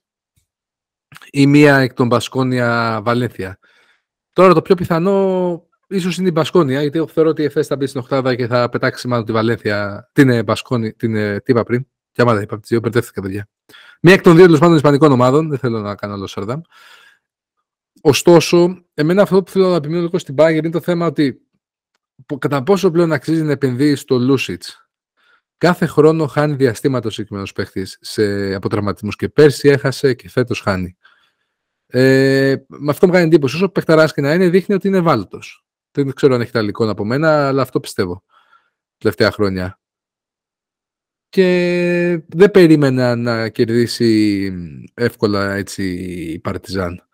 [1.31, 3.59] ή μία εκ των Μπασκόνια Βαλένθια.
[4.33, 7.87] Τώρα το πιο πιθανό ίσως είναι η Μπασκόνια, γιατί θεωρώ ότι η ΕΦΕΣ θα μπει
[7.87, 10.09] στην Οχτάδα και θα πετάξει μάλλον τη Βαλένθια.
[10.13, 11.85] Την ε, Μπασκόνια, την ε, τι είπα πριν.
[12.11, 13.47] Και άμα δεν είπα τις δύο, μπερδεύτηκα παιδιά.
[14.01, 16.61] Μία εκ των δύο τέλος πάντων Ισπανικών ομάδων, δεν θέλω να κάνω άλλο Σαρδάμ.
[18.01, 21.41] Ωστόσο, εμένα αυτό που θέλω να επιμείνω λίγο στην Bayern είναι το θέμα ότι
[22.39, 24.63] κατά πόσο πλέον αξίζει να επενδύει στο Λούσιτ.
[25.57, 27.87] Κάθε χρόνο χάνει διαστήματα ο συγκεκριμένος παίχτη
[28.55, 30.97] από τραυματισμού και πέρσι έχασε και φέτος χάνει.
[31.95, 33.55] Ε, με αυτό μου κάνει εντύπωση.
[33.55, 35.39] Όσο παιχταράς και να είναι, δείχνει ότι είναι ευάλωτο.
[35.91, 38.23] Δεν ξέρω αν έχει τα εικόνα από μένα, αλλά αυτό πιστεύω.
[38.97, 39.79] Τελευταία χρόνια.
[41.29, 44.53] Και δεν περίμενα να κερδίσει
[44.93, 45.83] εύκολα έτσι
[46.33, 47.07] η Παρτιζάν.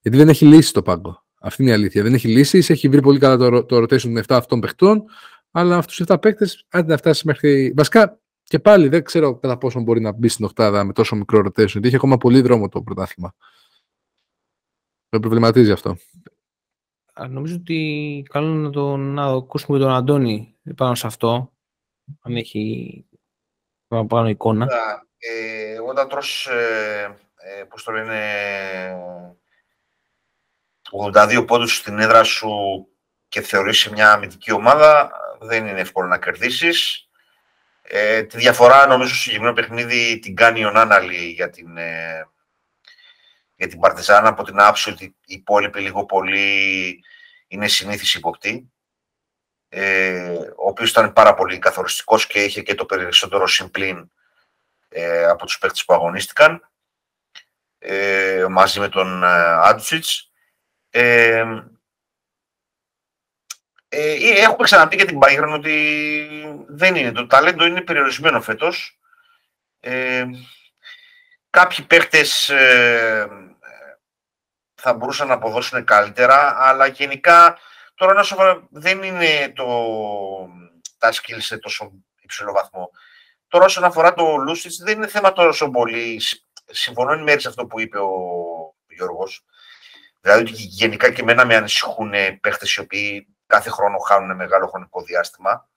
[0.00, 1.24] Γιατί δεν έχει λύσει το πάγκο.
[1.40, 2.02] Αυτή είναι η αλήθεια.
[2.02, 2.64] Δεν έχει λύσει.
[2.68, 5.04] Έχει βρει πολύ καλά το, το rotation των 7 αυτών παιχτών,
[5.50, 7.72] αλλά αυτούς του 7 παίκτες, αν να φτάσει μέχρι.
[7.76, 11.38] Βασικά, Και πάλι δεν ξέρω κατά πόσο μπορεί να μπει στην οκτάδα με τόσο μικρό
[11.38, 13.34] rotation, γιατί έχει ακόμα πολύ δρόμο το πρωτάθλημα.
[15.10, 15.96] Με προβληματίζει αυτό.
[17.28, 21.52] Νομίζω ότι καλό να, το, να ακούσουμε τον Αντώνη πάνω σε αυτό,
[22.20, 23.04] αν έχει
[23.86, 24.66] πάνω εικόνα.
[25.18, 28.20] Ε, όταν τρως, ε, ε, πώς το λένε,
[31.12, 32.48] 82 πόντους στην έδρα σου
[33.28, 37.08] και θεωρήσει μια αμυντική ομάδα, δεν είναι εύκολο να κερδίσεις.
[37.82, 42.28] Ε, τη διαφορά νομίζω στο συγκεκριμένο παιχνίδι την κάνει ο Νάναλη για την, ε,
[43.58, 47.00] για την Παρτιζάνα από την άψη ότι οι υπόλοιποι λίγο πολύ
[47.48, 48.72] είναι συνήθις υποπτή.
[49.68, 54.10] Ε, ο οποίος ήταν πάρα πολύ καθοριστικός και είχε και το περισσότερο συμπλήν
[54.88, 56.70] ε, από τους παίκτες που αγωνίστηκαν
[57.78, 60.32] ε, μαζί με τον Άντουσιτς.
[60.90, 61.44] Ε,
[63.88, 66.28] ε, έχουμε ξαναπεί για την Bayern ότι
[66.68, 67.12] δεν είναι.
[67.12, 68.98] Το ταλέντο είναι περιορισμένο φέτος.
[69.80, 70.24] Ε,
[71.50, 73.47] κάποιοι παίχτες ε,
[74.80, 77.58] θα μπορούσαν να αποδώσουν καλύτερα, αλλά γενικά
[77.94, 78.24] τώρα
[78.70, 79.66] δεν είναι το,
[80.98, 82.90] τα skills σε τόσο υψηλό βαθμό.
[83.48, 86.20] Τώρα όσον αφορά το Λούσιτς δεν είναι θέμα τόσο πολύ.
[86.66, 88.10] Συμφωνώ εν μέρει σε αυτό που είπε ο
[88.88, 89.44] Γιώργος.
[90.20, 95.02] Δηλαδή ότι γενικά και εμένα με ανησυχούν παίχτες οι οποίοι κάθε χρόνο χάνουν μεγάλο χρονικό
[95.02, 95.68] διάστημα.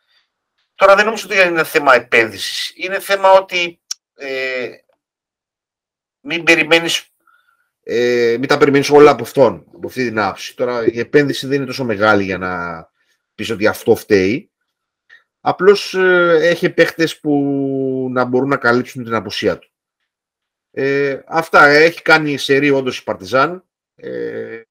[0.76, 2.74] Τώρα δεν νομίζω ότι είναι θέμα επένδυσης.
[2.76, 3.82] Είναι θέμα ότι
[4.16, 4.70] ε,
[6.20, 7.11] μην περιμένεις
[7.84, 10.56] ε, μην τα περιμένεις όλα από αυτόν, από αυτή την άψη.
[10.56, 12.90] Τώρα η επένδυση δεν είναι τόσο μεγάλη για να
[13.36, 14.52] πεις ότι αυτό φταίει.
[15.40, 19.72] Απλώς ε, έχει παίχτες που να μπορούν να καλύψουν την απουσία του.
[20.72, 23.66] Ε, αυτά έχει κάνει σερή όντως η Παρτιζάν.
[23.96, 24.62] Ε,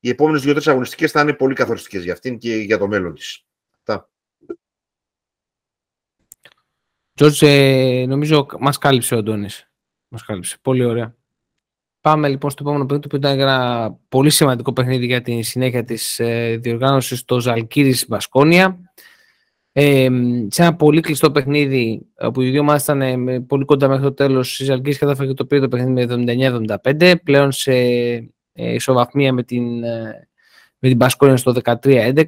[0.00, 3.46] οι επόμενες δύο-τρεις αγωνιστικές θα είναι πολύ καθοριστικές για αυτήν και για το μέλλον της.
[3.76, 4.10] Αυτά.
[7.14, 9.70] Τζόρτζ, ε, νομίζω μας κάλυψε ο Αντώνης.
[10.08, 10.58] Μας κάλυψε.
[10.62, 11.16] Πολύ ωραία.
[12.02, 16.18] Πάμε λοιπόν στο επόμενο παιχνίδι που ήταν ένα πολύ σημαντικό παιχνίδι για τη συνέχεια της
[16.18, 18.92] ε, διοργάνωσης το Ζαλκύρη Μπασκόνια.
[19.72, 20.08] Ε,
[20.48, 24.12] σε ένα πολύ κλειστό παιχνίδι όπου οι δύο ομάδες ήταν ε, πολύ κοντά μέχρι το
[24.12, 26.66] τέλος η Ζαλκύρης κατάφερε το πήρε το παιχνίδι με
[26.98, 30.28] 79-75 πλέον σε ε, ισοβαθμία με την, ε,
[30.78, 32.22] με την Μπασκόνια στο 13-11.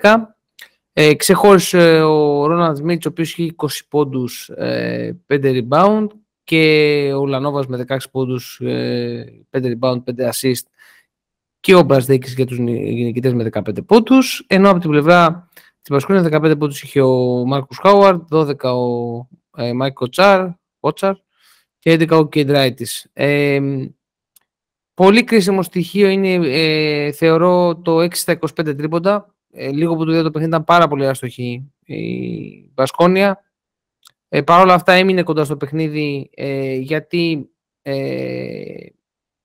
[0.93, 6.07] Ε, ξεχώρισε ο Ρόλαντς Σμιτς, ο οποίος είχε 20 πόντους, ε, 5 rebound
[6.45, 10.67] και ο Ουλανόβας με 16 πόντους, ε, 5 rebound, 5 assist
[11.61, 15.49] και ο Μπραζντέικις για τους νικητές με 15 πόντους, ενώ από την πλευρά
[15.81, 20.47] της Μπασκόνια 15 πόντους είχε ο Μάρκους Χάουαρντ, 12 ο ε, Μάικ Κοτσάρ,
[21.79, 23.11] και 11 ο Κεντράιτης.
[23.13, 23.61] Ε,
[24.95, 29.35] Πολύ κρίσιμο στοιχείο είναι, ε, θεωρώ, το 6 στα 25 τρίποντα.
[29.51, 33.44] Ε, λίγο που το το παιχνίδι ήταν πάρα πολύ άστοχη η Βασκόνια.
[34.29, 37.51] Ε, Παρ' όλα αυτά έμεινε κοντά στο παιχνίδι ε, γιατί
[37.83, 38.87] ε,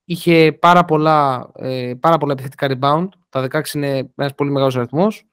[0.04, 3.08] είχε πάρα πολλά, ε, πάρα πολλά επιθετικά rebound.
[3.30, 5.24] Τα 16 είναι ένας πολύ μεγάλος αριθμός.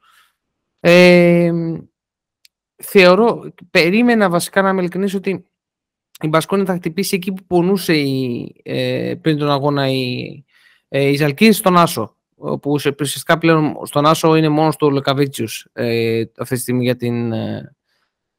[0.81, 1.53] Ε,
[2.77, 5.45] θεωρώ, περίμενα βασικά να με ειλικρινής ότι
[6.21, 10.45] η Μπασκόνη θα χτυπήσει εκεί που πονούσε η, ε, πριν τον αγώνα η,
[10.89, 12.17] ε, η Ζαλκίδη στον Άσο.
[12.37, 17.33] Που ουσιαστικά πλέον στον Άσο είναι μόνος του Λεκαβίτσιου ε, αυτή τη στιγμή για, την,
[17.33, 17.76] ε,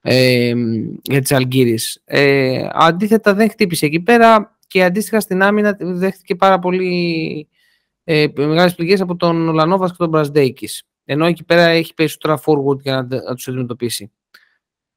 [0.02, 0.54] ε
[1.02, 2.02] για τις Αλγύρες.
[2.06, 7.48] Ε, αντίθετα δεν χτύπησε εκεί πέρα και αντίστοιχα στην άμυνα δέχτηκε πάρα πολύ
[8.04, 10.84] ε, μεγάλες πληγές από τον Λανόβας και τον Μπρασδέικης.
[11.06, 14.12] Ενώ εκεί πέρα έχει περισσότερα forward για να, να τους αντιμετωπίσει.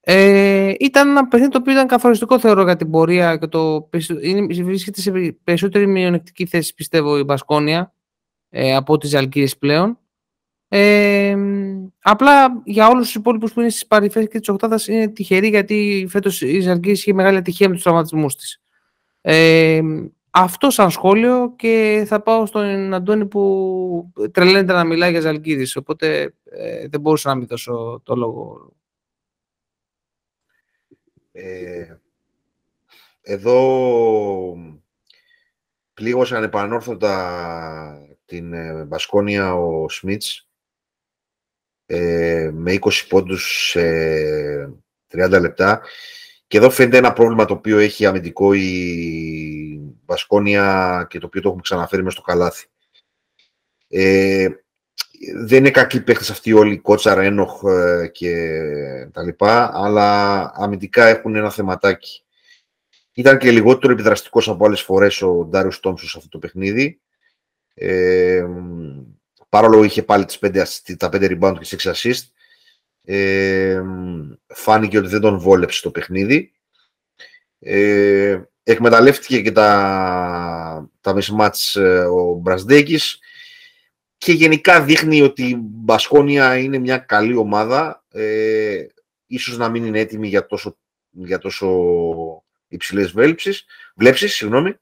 [0.03, 3.89] Ε, ήταν ένα παιχνίδι το οποίο ήταν καθοριστικό θεωρώ για την πορεία και το
[4.23, 5.11] είναι, βρίσκεται σε
[5.45, 7.93] περισσότερη μειονεκτική θέση πιστεύω η Μπασκόνια
[8.49, 9.99] ε, από τις Αλκύρες πλέον.
[10.69, 11.37] Ε,
[12.11, 16.07] απλά για όλους τους υπόλοιπους που είναι στις παρυφές και τις οκτάδας είναι τυχεροί γιατί
[16.11, 18.63] φέτος η Ζαλγκύρης είχε μεγάλη ατυχία με τους τραυματισμούς της.
[19.21, 19.81] Ε,
[20.31, 26.35] αυτό σαν σχόλιο και θα πάω στον Αντώνη που τρελαίνεται να μιλάει για Ζαλγκύρης οπότε
[26.45, 28.73] ε, δεν μπορούσα να μην δώσω το λόγο
[31.33, 31.97] ε,
[33.23, 34.57] εδώ
[35.95, 40.50] πλήγωσε ανεπανόρθωτα την ε, Μπασκόνια ο Σμίτς
[41.93, 43.81] ε, με 20 πόντους σε
[45.13, 45.81] 30 λεπτά
[46.47, 51.49] και εδώ φαίνεται ένα πρόβλημα το οποίο έχει αμυντικό η Μπασκόνια και το οποίο το
[51.49, 52.67] έχουμε ξαναφέρει μέσα στο καλάθι.
[53.89, 54.49] Ε,
[55.35, 58.35] δεν είναι κακοί παίχτες αυτοί όλοι, Κότσαρα, Ένοχ ε, και
[59.13, 62.25] τα λοιπά, αλλά αμυντικά έχουν ένα θεματάκι.
[63.13, 67.01] Ήταν και λιγότερο επιδραστικός από άλλες φορές ο Ντάριος Τόμσος σε αυτό το παιχνίδι.
[67.75, 68.47] Ε,
[69.51, 72.23] παρόλο είχε πάλι τις 5, τα 5 rebound και 6 assist.
[73.05, 73.83] Ε,
[74.47, 76.53] φάνηκε ότι δεν τον βόλεψε το παιχνίδι.
[77.59, 83.19] Ε, εκμεταλλεύτηκε και τα, τα mismatch ε, ο Μπρασδέκης
[84.19, 88.05] και γενικά δείχνει ότι η Μπασκόνια είναι μια καλή ομάδα.
[88.13, 88.87] Ε,
[89.27, 90.77] ίσως να μην είναι έτοιμη για τόσο,
[91.11, 91.69] για τόσο
[92.69, 94.77] υψηλές βλέψεις, βλέψεις συγγνώμη.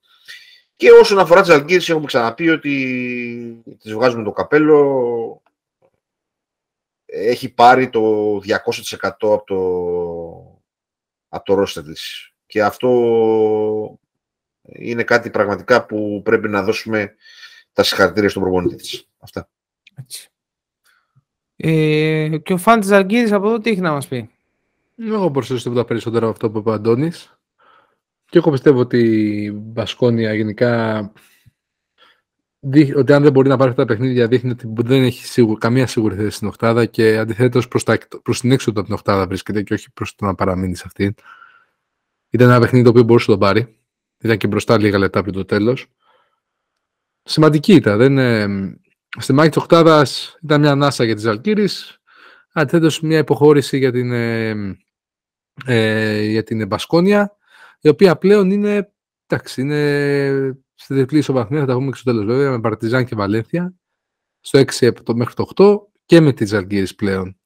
[0.78, 5.42] Και όσον αφορά τις Αλγύρες έχουμε ξαναπεί ότι τις βγάζουμε το καπέλο
[7.06, 8.44] έχει πάρει το 200%
[9.20, 9.58] από το,
[11.28, 12.32] από το ρόστερ της.
[12.46, 12.88] Και αυτό
[14.62, 17.14] είναι κάτι πραγματικά που πρέπει να δώσουμε
[17.72, 19.08] τα συγχαρητήρια στον προπονητή της.
[19.18, 19.48] Αυτά.
[19.94, 20.28] Έτσι.
[21.56, 24.30] Ε, και ο Φαν της Αργύρης από εδώ τι έχει να μας πει;
[24.98, 27.37] Εγώ προσθέσω τίποτα περισσότερο από αυτό που είπε ο Αντώνης.
[28.30, 28.98] Και εγώ πιστεύω ότι
[29.44, 31.00] η Μπασκόνια γενικά
[32.96, 35.86] ότι αν δεν μπορεί να πάρει αυτά τα παιχνίδια δείχνει ότι δεν έχει σίγουρα, καμία
[35.86, 37.84] σίγουρη θέση στην Οχτάδα και αντιθέτως προς
[38.22, 41.14] προς την έξοδο από την Οχτάδα βρίσκεται και όχι προς το να παραμείνει σε αυτήν.
[42.30, 43.76] Ήταν ένα παιχνίδι το οποίο μπορούσε να το πάρει.
[44.18, 45.86] Ήταν και μπροστά λίγα λεπτά πριν το τέλος.
[47.22, 47.98] Σημαντική ήταν.
[47.98, 48.78] Δεν, ε,
[49.18, 50.06] στη μάχη της Οχτάδα
[50.42, 51.68] ήταν μια ανάσα για τη Ζαλκύρη.
[52.52, 54.76] Αντιθέτως, μια υποχώρηση για την, ε,
[55.66, 57.37] ε, για την Μπασκόνια,
[57.80, 58.92] η οποία πλέον είναι,
[59.26, 63.14] εντάξει, είναι στη διπλή ισοβαθμία, θα τα πούμε και στο τέλος βέβαια, με Παρτιζάν και
[63.14, 63.74] Βαλένθια,
[64.40, 67.38] στο 6 μέχρι το 8 και με τη Ζαλγκύρη πλέον.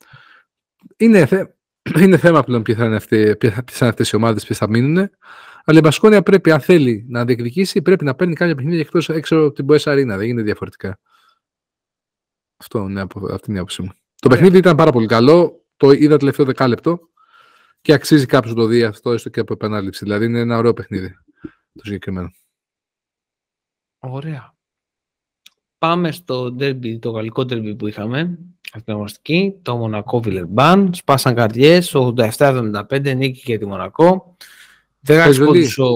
[0.96, 1.46] Είναι, θε...
[2.02, 3.36] είναι θέμα πλέον ποιε θα είναι, αυτοί,
[3.80, 5.10] αυτές οι ομάδες, ποιε θα μείνουν.
[5.64, 9.36] Αλλά η Μπασκόνια πρέπει, αν θέλει να διεκδικήσει, πρέπει να παίρνει κάποια παιχνίδια εκτός έξω
[9.36, 10.16] από την Μποέσσα Αρίνα.
[10.16, 11.00] Δεν γίνεται διαφορετικά.
[12.56, 13.90] Αυτό είναι αυτή είναι η άποψή μου.
[14.16, 14.34] Το ναι.
[14.34, 15.64] παιχνίδι ήταν πάρα πολύ καλό.
[15.76, 17.00] Το είδα τελευταίο δεκάλεπτο
[17.82, 20.04] και αξίζει κάποιος να το δει αυτό έστω και από επανάληψη.
[20.04, 21.08] Δηλαδή είναι ένα ωραίο παιχνίδι
[21.74, 22.30] το συγκεκριμένο.
[23.98, 24.54] Ωραία.
[25.78, 28.38] Πάμε στο derby, το γαλλικό derby που είχαμε,
[28.72, 30.94] αυτή το Μονακό Βιλερμπάν.
[30.94, 34.36] Σπάσαν καρδιές, 87-75, νίκη για τη Μονακό.
[35.00, 35.90] Δεν πόντους ο...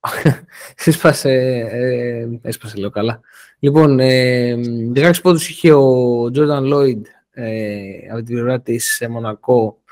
[0.84, 1.30] Έσπασε,
[1.70, 3.20] ε, έσπασε λέω καλά.
[3.58, 4.54] Λοιπόν, ε,
[4.94, 9.82] 16 πόντους είχε ο Τζόρνταν Λόιντ ε, από την πλευρά της ε, Μονακό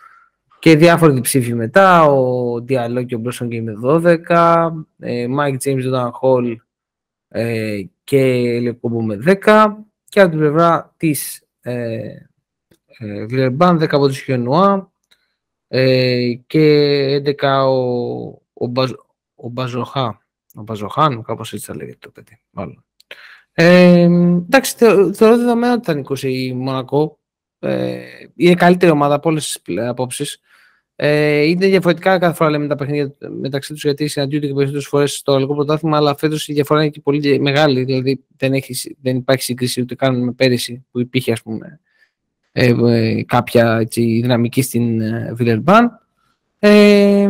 [0.63, 2.05] και διάφοροι ψήφοι μετά.
[2.05, 4.71] Ο Διαλό και ο Μπρόσον και με 12.
[4.99, 6.57] Ε, Mike James, Jordan Hall
[7.29, 9.75] ε, και Λεκόμπο με 10
[10.09, 11.99] και από την πλευρά της ε,
[12.99, 14.93] ε, Βιλερμπάν 10 από τους Χιονουά
[15.69, 17.75] ε, και 11 ο,
[18.53, 18.91] ο, Μπαζ,
[19.35, 20.21] ο Μπαζοχά
[20.55, 22.85] ο Μπαζοχάν, κάπως έτσι θα λέγεται το παιδί μάλλον.
[23.53, 24.75] Ε, εντάξει,
[25.15, 27.19] θεωρώ δεδομένο ότι ήταν 20 η Μονακό.
[27.59, 28.01] Ε,
[28.37, 30.41] είναι καλύτερη ομάδα από όλες τις απόψεις.
[30.97, 35.13] Ε, είναι διαφορετικά κάθε φορά λέμε τα παιχνίδια μεταξύ τους γιατί συναντιούνται και περισσότερες φορές
[35.13, 37.85] στο ελληνικό πρωτάθλημα, αλλά φέτος η διαφορά είναι και πολύ μεγάλη.
[37.85, 41.81] Δηλαδή δεν, έχει, δεν υπάρχει σύγκριση ούτε καν με πέρυσι που υπήρχε ας πούμε,
[42.53, 46.01] ε, ε, κάποια έτσι, δυναμική στην ε, Βιλερμπάν.
[46.59, 47.29] Ε,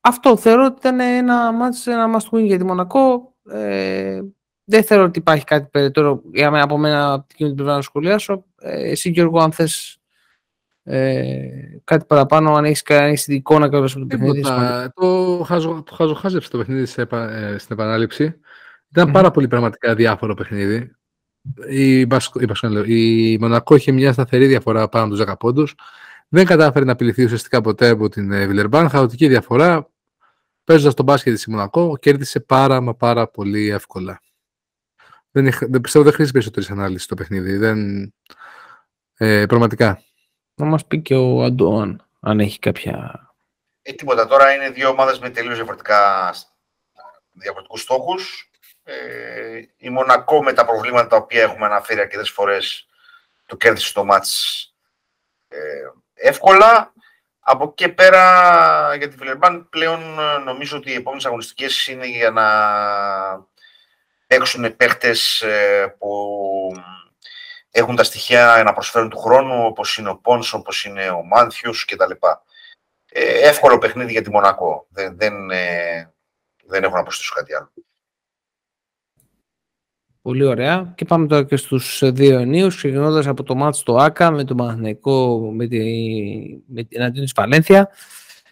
[0.00, 3.34] αυτό θεωρώ ότι ήταν ένα μάτς, ένα must για τη Μονακό.
[3.50, 4.20] Ε,
[4.64, 8.44] δεν θεωρώ ότι υπάρχει κάτι περαιτέρω για μένα, από μένα από την πλευρά να σχολιάσω.
[8.60, 9.97] Ε, εσύ Γιώργο, αν θες
[10.90, 14.42] ε, κάτι παραπάνω, αν έχεις κάνει την εικόνα κάποιο από το παιχνίδι.
[14.94, 18.40] Το, χαζο, το χαζοχάζεψε το παιχνίδι σε, ε, στην επανάληψη.
[18.90, 20.90] Ήταν πάρα πολύ πραγματικά διάφορο παιχνίδι.
[21.68, 25.74] Η, Μπασκο, η, η Μονακό είχε μια σταθερή διαφορά πάνω από τους 10 πόντους.
[26.28, 28.88] Δεν κατάφερε να απειληθεί ουσιαστικά ποτέ από την ε, Βιλερμπάν.
[28.88, 29.90] Χαοτική διαφορά.
[30.64, 34.20] Παίζοντας τον μπάσκετ της Μονακό, κέρδισε πάρα μα πάρα πολύ εύκολα.
[35.30, 37.56] Δεν, δεν πιστεύω δεν χρήζει περισσότερης ανάλυσης το παιχνίδι.
[37.56, 38.12] Δεν,
[39.16, 40.02] ε, πραγματικά.
[40.58, 43.26] Να μας πει και ο Αντώαν, αν έχει κάποια...
[43.82, 44.26] Ε, τίποτα.
[44.26, 46.34] Τώρα είναι δύο ομάδες με τελείως διαφορετικά
[47.32, 48.50] διαφορετικούς στόχους.
[48.84, 52.88] Ε, η Μονακό με τα προβλήματα τα οποία έχουμε αναφέρει αρκετές φορές
[53.46, 54.64] το κέρδισε το μάτς
[55.48, 55.58] ε,
[56.14, 56.92] εύκολα.
[57.40, 62.06] Από εκεί και πέρα για τη Βιλερμπάν πλέον ε, νομίζω ότι οι επόμενες αγωνιστικές είναι
[62.06, 62.46] για να
[64.26, 66.08] παίξουν παίχτες ε, που
[67.70, 71.70] έχουν τα στοιχεία να προσφέρουν του χρόνου, όπως είναι ο Πόνσο, όπως είναι ο Μάνθιου
[71.86, 72.26] κτλ.
[73.10, 74.86] Ε, εύκολο παιχνίδι για τη Μονακό.
[74.90, 76.12] Δεν, δεν, ε,
[76.64, 77.72] δεν έχω να προσθέσω κάτι άλλο.
[80.22, 80.92] Πολύ ωραία.
[80.96, 84.54] Και πάμε τώρα και στους δύο ενίους, ξεκινώντας από το μάτς στο ΆΚΑ με το
[84.54, 85.78] Μαθηναϊκό με τη,
[86.66, 87.88] με την εναντίον της Βαλένθια.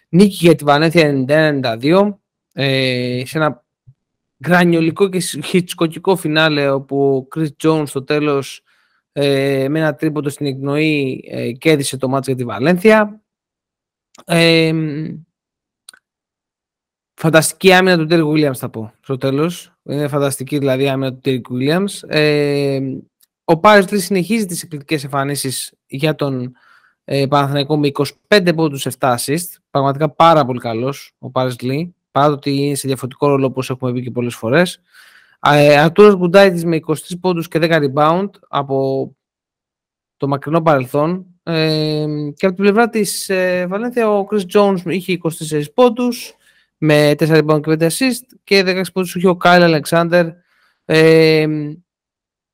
[0.09, 1.25] Νίκη για τη Βαλένθια
[1.81, 2.17] 91-92
[2.53, 3.65] ε, σε ένα
[4.45, 8.63] γρανιολικό και χιτσκοκικό φινάλε όπου ο Chris Jones στο τέλος
[9.19, 13.21] ε, με ένα τρίποντο στην εκνοή ε, κέρδισε το μάτσο για τη Βαλένθια.
[14.25, 14.73] Ε,
[17.13, 19.73] φανταστική άμυνα του Τέρικ Βίλιαμς θα πω στο τέλος.
[19.83, 22.03] Είναι φανταστική δηλαδή άμυνα του Τέρικ Βίλιαμς.
[22.07, 22.79] Ε,
[23.43, 26.55] ο Πάρης συνεχίζει τις εκπληκτικές εμφανίσεις για τον
[27.03, 27.91] ε, Παναθηναϊκό με
[28.27, 29.45] 25 πόντους 7 assist.
[29.69, 33.69] Πραγματικά πάρα πολύ καλός ο Πάρης Λί, παρά το ότι είναι σε διαφορετικό ρόλο όπως
[33.69, 34.81] έχουμε πει και πολλές φορές.
[35.39, 39.15] Ε, Αρτούρος Γκουντάιτης με 23 πόντους και 10 rebound από
[40.17, 41.25] το μακρινό παρελθόν.
[41.43, 45.17] Ε, και από την πλευρά της ε, Βαλένθια ο Chris Jones είχε
[45.49, 46.33] 24 πόντους
[46.77, 50.31] με 4 rebound και 5 assist και 16 πόντους είχε ο Kyle Alexander
[50.85, 51.47] ε,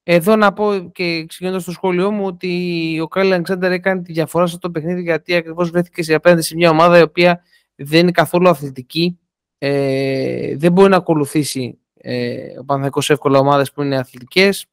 [0.04, 4.48] εδώ να πω και ξεκινώντας το σχόλιο μου ότι ο Κάιλ Αλεξάνδρ έκανε τη διαφορά
[4.48, 7.44] στο παιχνίδι γιατί ακριβώς βρέθηκε σε απέναντι σε μια ομάδα η οποία
[7.76, 9.20] δεν είναι καθόλου αθλητική.
[9.58, 14.66] Ε, δεν μπορεί να ακολουθήσει ε, ο Παναθηναϊκός εύκολα ομάδες που είναι αθλητικές.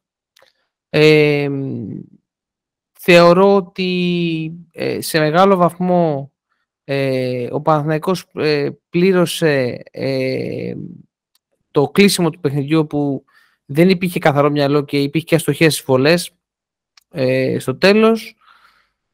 [0.88, 1.50] Ε,
[2.92, 6.32] θεωρώ ότι ε, σε μεγάλο βαθμό
[6.84, 9.82] ε, ο Παναθηναϊκός ε, πλήρωσε
[11.70, 13.24] το κλείσιμο του παιχνιδιού που
[13.64, 16.30] δεν υπήρχε καθαρό μυαλό και υπήρχε και αστοχές βολές
[17.10, 18.34] ε, στο τέλος.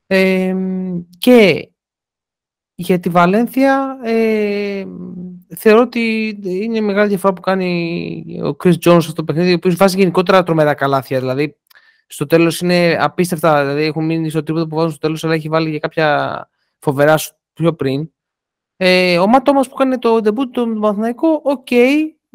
[0.06, 0.56] Ε,
[1.18, 1.70] και
[2.74, 4.86] για τη Βαλένθια ε,
[5.56, 9.96] θεωρώ ότι είναι μεγάλη διαφορά που κάνει ο Chris Jones στο παιχνίδι, ο οποίος βάζει
[9.96, 11.18] γενικότερα τρομερά καλάθια.
[11.18, 11.56] Δηλαδή,
[12.06, 13.60] στο τέλος είναι απίστευτα.
[13.64, 17.16] Δηλαδή, έχουν μείνει στο τρίποδο που βάζουν στο τέλος, αλλά έχει βάλει και κάποια φοβερά
[17.16, 18.10] σου πιο πριν.
[18.76, 21.72] Ε, ο Ματ που κάνει το debut του Μαθηναϊκού, ok,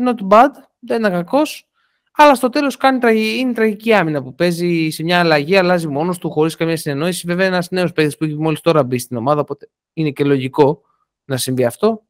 [0.06, 1.66] not bad, δεν είναι κακός.
[2.14, 6.30] Αλλά στο τέλος κάνει είναι τραγική άμυνα που παίζει σε μια αλλαγή, αλλάζει μόνος του
[6.30, 7.28] χωρίς καμία συνεννόηση.
[7.28, 10.82] Βέβαια, ένας νέος παίκτης που έχει μόλις τώρα μπει στην ομάδα, οπότε είναι και λογικό
[11.26, 12.04] να συμβεί αυτό.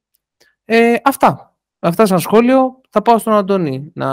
[0.74, 1.56] Ε, αυτά.
[1.80, 2.82] Αυτά σαν σχόλιο.
[2.90, 4.08] Θα πάω στον Αντώνη να,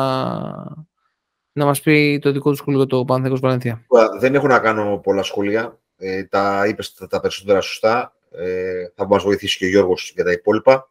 [1.53, 3.87] να μας πει το δικό του σχόλιο για το Παναθέκο Βαλένθια.
[4.19, 5.79] Δεν έχω να κάνω πολλά σχόλια.
[5.97, 8.17] Ε, τα είπες τα περισσότερα σωστά.
[8.31, 10.91] Ε, θα μας βοηθήσει και ο Γιώργος για τα υπόλοιπα.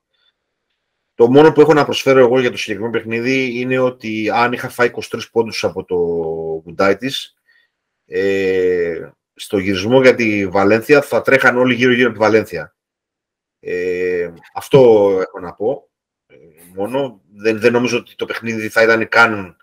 [1.16, 4.70] Το μόνο που έχω να προσφέρω εγώ για το συγκεκριμένο παιχνίδι είναι ότι αν είχα
[4.70, 5.98] φάει 23 πόντους από το
[6.64, 6.96] Γκουντάι
[8.06, 12.76] ε, στο γυρισμό για τη Βαλένθια θα τρέχαν όλοι γύρω-γύρω από τη Βαλένθια.
[13.60, 14.07] Ε,
[14.54, 15.90] αυτό έχω να πω.
[16.28, 16.36] Ε,
[16.76, 17.22] μόνο.
[17.34, 19.58] Δεν, δεν νομίζω ότι το παιχνίδι θα ήταν καν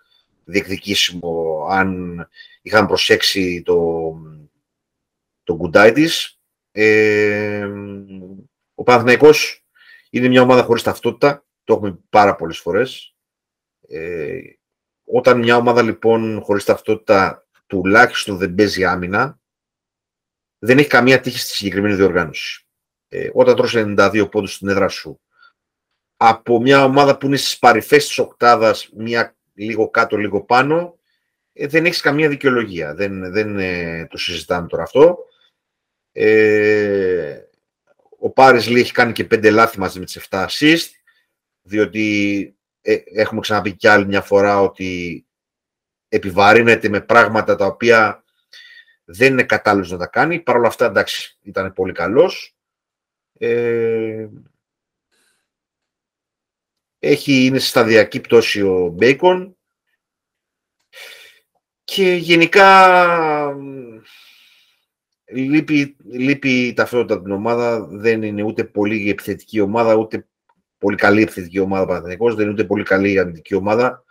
[0.45, 2.19] διεκδικήσιμο αν
[2.63, 4.13] είχαν προσέξει το,
[5.43, 5.93] το Γκουντάι
[6.71, 7.69] Ε,
[8.75, 9.67] ο Παναθηναϊκός
[10.11, 13.15] είναι μια ομάδα χωρίς ταυτότητα, το έχουμε πάρα πολλές φορές.
[13.89, 14.41] Ε,
[15.05, 19.41] όταν μια ομάδα λοιπόν χωρίς ταυτότητα τουλάχιστον δεν παίζει άμυνα,
[20.59, 22.64] δεν έχει καμία τύχη στη συγκεκριμένη διοργάνωση.
[23.17, 25.21] Ε, όταν τρως 92 πόντους στην έδρα σου,
[26.17, 30.99] από μια ομάδα που είναι στις παρυφές της οκτάδας, μια λίγο κάτω, λίγο πάνω,
[31.53, 32.95] ε, δεν έχεις καμία δικαιολογία.
[32.95, 35.19] Δεν, δεν ε, το συζητάμε τώρα αυτό.
[36.13, 37.39] Ε,
[38.19, 40.87] ο Πάρης Λί έχει κάνει και πέντε λάθη μαζί με τις 7 assist,
[41.63, 45.25] διότι ε, έχουμε ξαναπεί κι άλλη μια φορά ότι
[46.09, 48.25] επιβαρύνεται με πράγματα τα οποία
[49.05, 50.41] δεν είναι κατάλληλος να τα κάνει.
[50.41, 52.54] Παρ' όλα αυτά, εντάξει, ήταν πολύ καλός.
[53.39, 54.29] Ε,
[56.99, 59.57] έχει, είναι σε σταδιακή πτώση ο Μπέικον.
[61.85, 63.57] Και γενικά
[65.33, 67.87] λείπει, λείπει η ταυτότητα την ομάδα.
[67.87, 70.27] Δεν είναι ούτε πολύ επιθετική ομάδα, ούτε
[70.79, 74.05] πολύ καλή επιθετική ομάδα Παναθηναϊκός, δεν είναι ούτε πολύ καλή αμυντική ομάδα.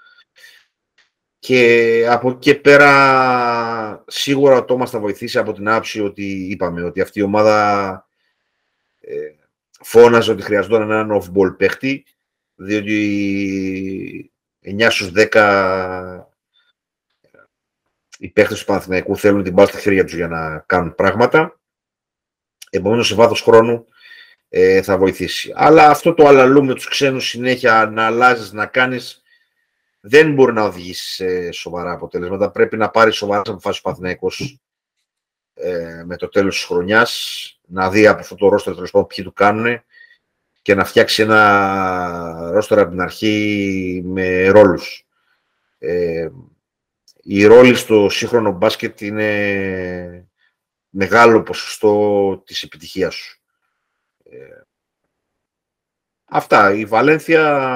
[1.40, 6.84] Και από εκεί και πέρα σίγουρα ο Τόμας θα βοηθήσει από την άψη ότι είπαμε
[6.84, 8.13] ότι αυτή η ομάδα ε,
[9.80, 12.06] φώναζε ότι χρειαζόταν έναν off-ball παίχτη,
[12.56, 16.28] διότι 9 στους 10
[18.18, 21.60] οι παίχτες του Παναθηναϊκού θέλουν την μπάλα στα χέρια τους για να κάνουν πράγματα.
[22.70, 23.86] Επομένως, σε βάθος χρόνου
[24.50, 25.52] ε, θα βοηθήσει.
[25.56, 29.22] Αλλά αυτό το αλλαλού με τους ξένους συνέχεια να αλλάζεις, να κάνεις,
[30.00, 32.52] δεν μπορεί να οδηγήσει σε σοβαρά αποτελέσματα.
[32.52, 34.60] Πρέπει να πάρεις σοβαρά αποφάσεις ο Παναθηναϊκός
[35.54, 39.24] ε, με το τέλος της χρονιάς, να δει από αυτό το ρόστερ τέλος πάντων ποιοι
[39.24, 39.84] του κάνουν
[40.62, 45.08] και να φτιάξει ένα ρόστερ από την αρχή με ρόλους.
[45.78, 46.30] Ε,
[47.24, 50.28] η ρόλη στο σύγχρονο μπάσκετ είναι
[50.90, 53.42] μεγάλο ποσοστό της επιτυχίας σου.
[54.24, 54.62] Ε,
[56.26, 56.74] αυτά.
[56.74, 57.68] Η Βαλένθια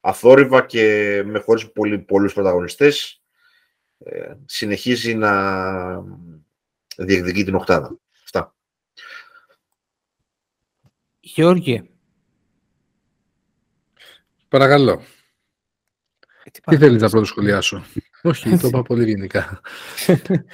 [0.00, 3.22] αθόρυβα και με χωρίς πολύ, πολλούς πρωταγωνιστές
[3.98, 5.32] ε, συνεχίζει να
[6.96, 7.98] διεκδικεί την οκτάδα.
[8.22, 8.54] Αυτά.
[11.20, 11.90] Γιώργη.
[14.48, 15.02] Παρακαλώ.
[16.62, 17.84] Τι θέλεις να πρώτο σχολιάσω.
[18.22, 19.60] Όχι, το είπα πολύ γενικά.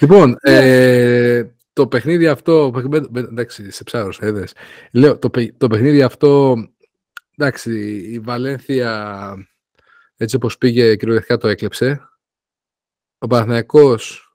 [0.01, 1.37] λοιπόν, ναι.
[1.37, 2.73] ε, το παιχνίδι αυτό.
[3.15, 4.53] Εντάξει, σε ψάρο, έδες.
[4.93, 6.57] Λέω, το, το παιχνίδι αυτό.
[7.37, 9.35] Εντάξει, η Βαλένθια
[10.17, 12.09] έτσι όπως πήγε κυριολεκτικά το έκλεψε.
[13.19, 14.28] Ο Παναθηναϊκός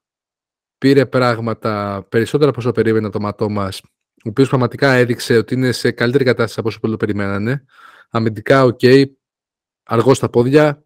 [0.83, 3.81] πήρε πράγματα περισσότερα από όσο περίμενε τον Ματ Τόμας,
[4.25, 7.65] ο οποίος πραγματικά έδειξε ότι είναι σε καλύτερη κατάσταση από όσο πολλοί περιμένανε.
[8.09, 9.03] Αμυντικά, ok, okay,
[9.83, 10.83] αργός στα πόδια.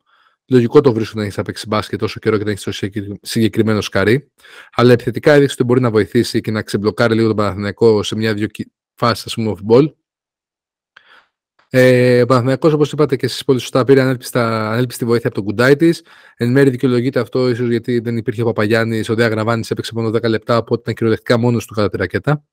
[0.48, 2.88] Λογικό το βρίσκω να έχεις παίξει μπάσκετ τόσο καιρό και να έχεις τόσο
[3.22, 4.32] συγκεκριμένο σκαρί.
[4.74, 8.48] Αλλά επιθετικά έδειξε ότι μπορεί να βοηθήσει και να ξεμπλοκάρει λίγο τον Παναθηναϊκό σε μια-δυο
[8.96, 9.94] φάσεις, ας πούμε, off ball.
[11.70, 15.96] Ε, ο Παναθηναϊκός, όπως είπατε και εσείς πολύ σωστά, πήρε ανέλπιστη βοήθεια από τον Γκουντάιτις.
[16.38, 20.10] Εν μέρει δικαιολογείται αυτό, ίσως γιατί δεν υπήρχε ο Παπαγιάννης, ο Δέα Γραβάνης έπαιξε μόνο
[20.10, 22.44] 10 λεπτά, οπότε ήταν κυριολεκτικά μόνος του κατά τη ρακέτα.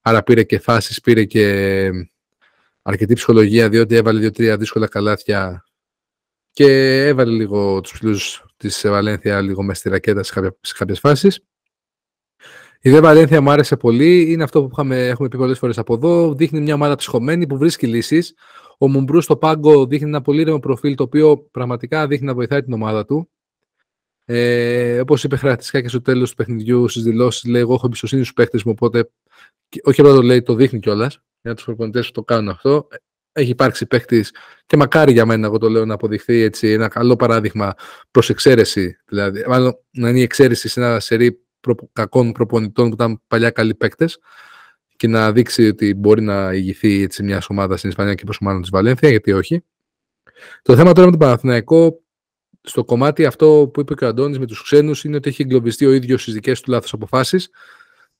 [0.00, 1.90] Άρα πήρε και φάσεις, πήρε και
[2.82, 5.64] αρκετή ψυχολογία, διότι έβαλε δύο-τρία δύσκολα καλάθια
[6.52, 6.66] και
[7.06, 11.40] έβαλε λίγο τους ψηλούς της Βαλένθια λίγο μέσα στη ρακέτα σε, κάποια, σε κάποιες φάσεις.
[12.86, 14.32] Η Δε Βαλένθια μου άρεσε πολύ.
[14.32, 16.34] Είναι αυτό που είχαμε, έχουμε πει πολλές φορές από εδώ.
[16.34, 18.34] Δείχνει μια ομάδα ψυχωμένη που βρίσκει λύσεις.
[18.78, 22.62] Ο Μουμπρού στο πάγκο δείχνει ένα πολύ ρεμό προφίλ το οποίο πραγματικά δείχνει να βοηθάει
[22.62, 23.30] την ομάδα του.
[24.24, 28.22] Ε, Όπως είπε χαρακτηριστικά και στο τέλος του παιχνιδιού στις δηλώσεις, λέει: Εγώ έχω εμπιστοσύνη
[28.22, 28.72] στους παίχτε μου.
[28.76, 29.10] Οπότε,
[29.82, 31.20] όχι απλά το λέει, το δείχνει κιόλας.
[31.42, 32.88] Για τους προπονητές που το κάνουν αυτό.
[33.32, 34.24] Έχει υπάρξει παίχτη
[34.66, 37.74] και μακάρι για μένα, εγώ το λέω, να αποδειχθεί έτσι, ένα καλό παράδειγμα
[38.10, 38.96] προς εξαίρεση.
[39.08, 43.50] Δηλαδή, μάλλον να είναι η εξαίρεση σε ένα σερί προ, κακών προπονητών που ήταν παλιά
[43.50, 44.18] καλοί παίκτες
[44.96, 48.60] και να δείξει ότι μπορεί να ηγηθεί έτσι μιας ομάδας στην Ισπανία και πόσο μάλλον
[48.60, 49.64] της Βαλένθια, γιατί όχι.
[50.62, 52.02] Το θέμα τώρα με τον Παναθηναϊκό,
[52.60, 55.86] στο κομμάτι αυτό που είπε και ο Αντώνης με τους ξένους, είναι ότι έχει εγκλωβιστεί
[55.86, 57.50] ο ίδιος στις δικές του λάθος αποφάσεις.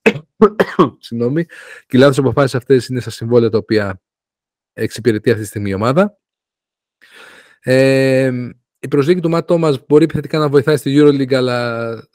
[0.98, 1.44] Συγγνώμη.
[1.86, 4.00] Και οι λάθος αποφάσεις αυτές είναι στα συμβόλαια τα οποία
[4.72, 6.18] εξυπηρετεί αυτή τη στιγμή η ομάδα.
[7.60, 8.32] Ε,
[8.84, 12.08] η προσδίκη του Ματ Τόμα μπορεί επιθετικά να βοηθάει στη EuroLeague, αλλά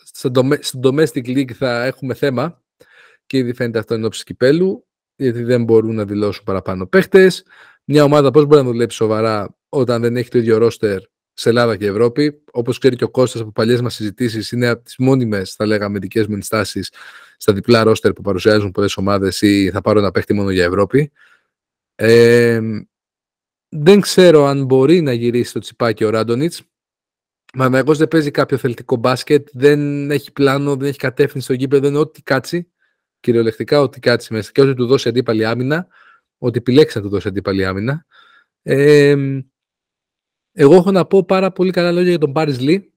[0.60, 2.62] στο Domestic League θα έχουμε θέμα.
[3.26, 7.46] Και ήδη φαίνεται αυτό εν ώψη κυπέλου, γιατί δεν μπορούν να δηλώσουν παραπάνω παίχτες.
[7.84, 11.00] Μια ομάδα πώς μπορεί να δουλέψει σοβαρά όταν δεν έχει το ίδιο ρόστερ
[11.34, 14.84] σε Ελλάδα και Ευρώπη; Όπως ξέρει και ο Κώστας από παλιές μας συζητήσεις, είναι από
[14.84, 16.92] τις μόνιμες, θα λέγαμε, δικές μου ενστάσεις
[17.38, 21.12] στα διπλά ρόστερ που παρουσιάζουν πολλές ομάδες ή θα πάρω ένα παίχτη μόνο για Ευρώπη.
[21.96, 22.62] Ε,
[23.70, 26.62] δεν ξέρω αν μπορεί να γυρίσει το τσιπάκι ο Ράντονιτς.
[27.54, 31.82] Μα εγώ δεν παίζει κάποιο θελτικό μπάσκετ, δεν έχει πλάνο, δεν έχει κατεύθυνση στο γήπεδο,
[31.82, 32.72] δεν είναι ό,τι κάτσει.
[33.20, 34.52] Κυριολεκτικά ό,τι κάτσει μέσα.
[34.52, 35.88] Και ό,τι του δώσει αντίπαλη άμυνα,
[36.38, 38.06] ότι επιλέξει να του δώσει αντίπαλη άμυνα.
[38.62, 39.42] Ε,
[40.52, 42.94] εγώ έχω να πω πάρα πολύ καλά λόγια για τον Πάρις Λί,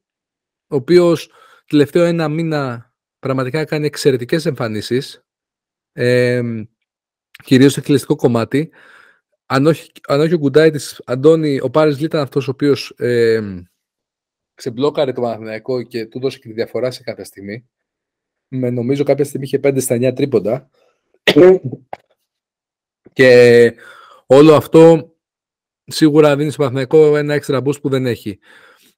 [0.66, 1.30] ο οποίος
[1.66, 5.24] τελευταίο ένα μήνα πραγματικά κάνει εξαιρετικές εμφανίσεις.
[5.92, 6.42] Ε,
[7.42, 8.70] Κυρίως στο εκτελεστικό κομμάτι
[9.52, 13.62] αν όχι, αν όχι ο Γκουντάιτης, Αντώνη, ο Πάρης Λί ήταν αυτός ο οποίος ε,
[14.54, 17.68] ξεμπλόκαρε το Παναθηναϊκό και του δώσε και τη διαφορά σε κάποια στιγμή.
[18.48, 20.70] Με νομίζω κάποια στιγμή είχε 5 στα 9 τρίποντα.
[23.12, 23.72] και
[24.26, 25.12] όλο αυτό
[25.84, 28.38] σίγουρα δίνει στο Παναθηναϊκό ένα έξτρα boost που δεν έχει.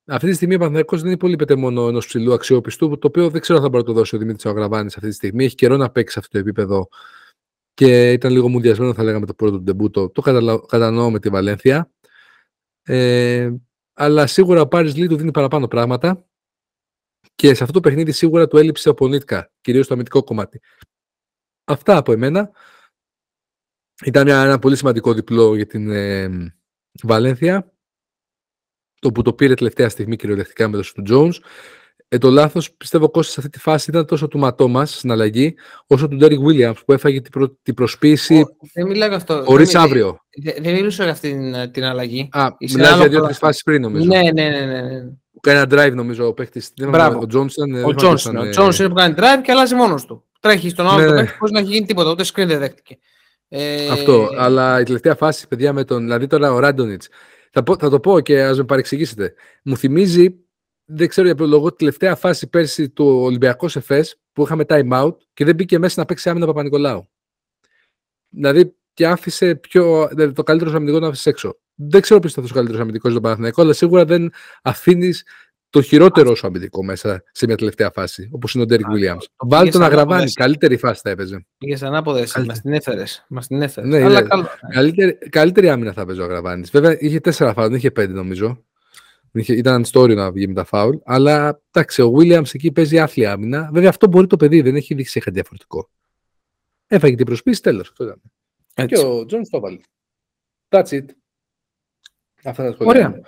[0.07, 3.59] Αυτή τη στιγμή ο Παναθηναϊκός δεν υπολείπεται μόνο ενός ψηλού αξιόπιστου, το οποίο δεν ξέρω
[3.59, 5.45] αν θα μπορεί να το δώσει ο Δημήτρης Αγραβάνης αυτή τη στιγμή.
[5.45, 6.89] Έχει καιρό να παίξει σε αυτό το επίπεδο
[7.75, 10.11] και ήταν λίγο μουδιασμένο θα λέγαμε το πρώτο του ντεμπούτο.
[10.11, 10.21] Το
[10.67, 11.91] κατανοώ με τη Βαλένθια.
[12.83, 13.53] Ε,
[13.93, 16.27] αλλά σίγουρα ο Πάρις Λί του δίνει παραπάνω πράγματα
[17.35, 20.61] και σε αυτό το παιχνίδι σίγουρα του έλειψε ο Πονίτκα, κυρίως το αμυντικό κομμάτι.
[21.65, 22.51] Αυτά από εμένα.
[24.05, 26.55] Ήταν μια, ένα πολύ σημαντικό διπλό για την ε,
[27.03, 27.73] Βαλένθια,
[29.01, 31.35] το που το πήρε τελευταία στιγμή κυριολεκτικά με το του Jones.
[32.15, 35.55] Ε, το λάθος πιστεύω Κώστας σε αυτή τη φάση ήταν τόσο του Ματόμα στην αλλαγή,
[35.87, 37.59] όσο του Ντέρικ Γουίλιαμς που έφαγε την, προ...
[37.63, 38.45] την προσποίηση.
[38.75, 39.43] δεν μιλάω για αυτό.
[39.45, 40.19] Χωρίς αύριο.
[40.43, 42.29] Δεν, δεν μιλούσα για αυτή την, την αλλαγή.
[42.33, 44.05] Α, μιλάω για δύο-τρεις φάσεις πριν νομίζω.
[44.05, 44.49] Ναι, ναι, ναι.
[44.49, 45.01] ναι, ναι.
[45.33, 46.63] Που κάνει ένα drive νομίζω ο παίχτη.
[47.21, 47.85] Ο Τζόνσον.
[47.85, 50.25] Ο Τζόνσον ο Τζόνσον που κάνει drive και αλλάζει μόνος του.
[50.41, 51.21] Τρέχει στον άλλο ναι, ναι.
[51.21, 52.11] παίχτη χωρίς να έχει γίνει τίποτα.
[52.11, 52.99] Ούτε screen δεν δέχτηκε.
[53.49, 53.89] Ε...
[53.89, 54.29] Αυτό.
[54.39, 56.03] Αλλά η τελευταία φάση, παιδιά, με τον.
[56.03, 57.09] Δηλαδή τώρα ο Ράντονιτς.
[57.51, 59.35] Θα, θα το πω και ας με παρεξηγήσετε.
[59.63, 60.44] Μου θυμίζει
[60.85, 64.91] δεν ξέρω για ποιο λόγο, τη τελευταία φάση πέρσι του Ολυμπιακού Εφές που είχαμε time
[64.91, 67.09] out και δεν μπήκε μέσα να παίξει άμυνα Παπα-Νικολάου.
[68.29, 71.59] Δηλαδή και άφησε πιο, δηλαδή, το καλύτερο σου αμυντικό να αφήσεις έξω.
[71.75, 74.33] Δεν ξέρω ποιος θα αυτό ο καλύτερος αμυντικός στον Παναθηναϊκό, αλλά σίγουρα δεν
[74.63, 75.27] αφήνεις
[75.71, 79.19] το χειρότερο σου αμυντικό μέσα σε μια τελευταία φάση, όπως είναι ο Ντέρικ Βίλιαμ.
[79.37, 81.47] Βάλει τον Αγραβάνη, καλύτερη φάση θα έπαιζε.
[81.59, 83.25] Πήγες ανάποδα, μας την έφερες.
[83.29, 83.91] Μας την έφερες.
[83.91, 84.29] Ναι, αλλά ναι.
[84.75, 86.67] Καλύτερη, καλύτερη άμυνα θα έπαιζε ο Αγραβάνη.
[86.73, 88.65] Βέβαια είχε τέσσερα φάουλ, δεν είχε πέντε νομίζω.
[89.35, 90.97] Ήταν story να βγει με τα φάουλ.
[91.05, 93.71] Αλλά εντάξει, ο Williams εκεί παίζει άθλια άμυνα.
[93.73, 95.91] Βέβαια αυτό μπορεί το παιδί, δεν έχει δείξει κάτι διαφορετικό.
[96.87, 97.89] Έφαγε την προσποίηση, τέλος.
[97.89, 98.21] Αυτό ήταν.
[98.87, 99.85] Και ο Τζόνσον το βάλει.
[100.69, 101.05] That's it.
[102.45, 102.91] Αυτά τα σχόλια.
[102.91, 103.21] Ωραία.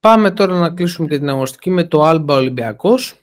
[0.00, 3.14] Πάμε τώρα να κλείσουμε και την αγωνιστική με το Alba Ολυμπιακός.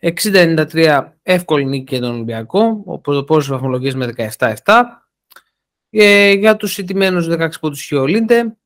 [0.00, 2.82] 60-93 εύκολη νίκη για τον Ολυμπιακό.
[2.84, 4.54] Ο πρωτοπόρος βαθμολογίας με 17-7.
[5.90, 8.56] Ε, για τους ηττημένους 16 πόντους είχε ο Ολίντε.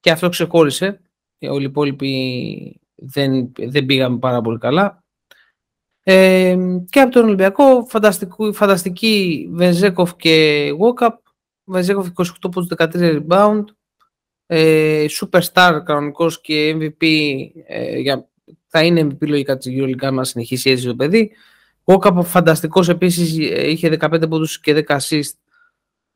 [0.00, 1.00] Και αυτό ξεχώρισε
[1.48, 5.04] όλοι οι υπόλοιποι δεν, δεν πήγαμε πάρα πολύ καλά.
[6.06, 6.56] Ε,
[6.90, 7.86] και από τον Ολυμπιακό,
[8.52, 11.14] φανταστική Βεζέκοφ και Walkup.
[11.64, 13.64] Βεζέκοφ 28 πόντους 13 rebound.
[14.46, 17.06] Ε, superstar κανονικός και MVP
[17.66, 18.28] ε, για,
[18.66, 21.32] θα είναι MVP λογικά της EuroLeague αν συνεχίσει έτσι το παιδί.
[21.84, 23.36] Walkup φανταστικός επίσης
[23.68, 25.32] είχε 15 πόντους και 10 assist.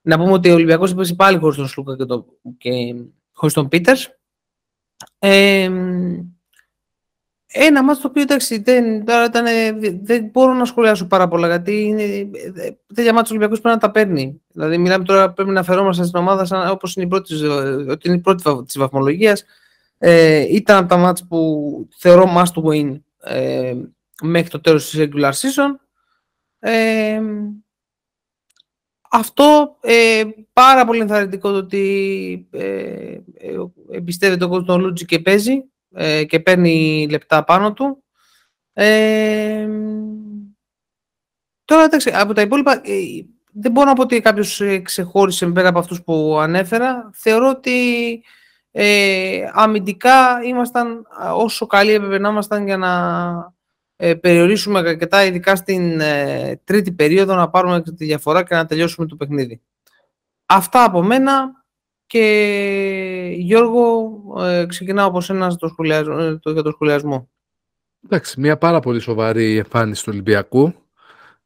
[0.03, 2.26] Να πούμε ότι ο Ολυμπιακός έπαιζε πάλι χωρίς τον Σλούκα και, το,
[2.59, 2.95] και
[3.33, 4.18] χωρίς τον Πίτερς.
[5.18, 5.70] Ε,
[7.53, 9.44] ένα μάτι το οποίο εντάξει, δεν, τώρα ήταν,
[10.03, 12.30] δεν μπορώ να σχολιάσω πάρα πολλά γιατί είναι,
[12.94, 14.40] τέτοια μάτια Ολυμπιακού πρέπει να τα παίρνει.
[14.53, 17.46] Δηλαδή, μιλάμε τώρα πρέπει να φερόμαστε στην ομάδα όπως είναι η πρώτη,
[17.88, 19.44] ότι είναι η πρώτη της βαθμολογίας.
[19.99, 23.74] Ε, ήταν από τα μάτια που θεωρώ must win ε,
[24.22, 25.76] μέχρι το τέλος της regular season.
[26.59, 27.20] Ε,
[29.11, 32.63] αυτό ε, πάρα πολύ ενθαρρυντικό το ότι ε,
[33.35, 33.55] ε,
[33.91, 38.03] εμπιστεύεται ο κόσμος Λούτζι και παίζει ε, και παίρνει λεπτά πάνω του.
[38.73, 39.69] Ε,
[41.65, 45.69] τώρα, εντάξει, από τα υπόλοιπα, ε, δεν μπορώ να πω ότι κάποιος ε, ξεχώρισε πέρα
[45.69, 47.11] από αυτούς που ανέφερα.
[47.15, 48.23] Θεωρώ ότι
[48.71, 52.91] ε, αμυντικά ήμασταν όσο καλοί έπρεπε να ήμασταν για να
[54.01, 56.01] ε, περιορίσουμε αρκετά, ειδικά στην
[56.64, 59.61] τρίτη περίοδο, να πάρουμε τη διαφορά και να τελειώσουμε το παιχνίδι.
[60.46, 61.57] Αυτά από μένα.
[62.07, 67.30] Και Γιώργο, ε, ξεκινάω από σένα το σχολιασμό, ε, το, για το σχολιασμό.
[68.05, 70.74] Εντάξει, μια πάρα πολύ σοβαρή εμφάνιση του Ολυμπιακού.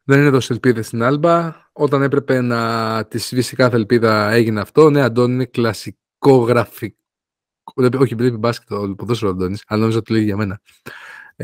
[0.03, 1.55] Δεν έδωσε ελπίδες στην Άλμπα.
[1.73, 4.91] Όταν έπρεπε να τη σβήσει κάθε ελπίδα έγινε αυτό.
[4.91, 6.97] Ναι, Αντώνη, είναι κλασικό γραφικό.
[7.99, 10.61] Όχι, πρέπει μπάσκετ το ποδόσφαιρο Αντώνης, αλλά νομίζω ότι λέει για μένα.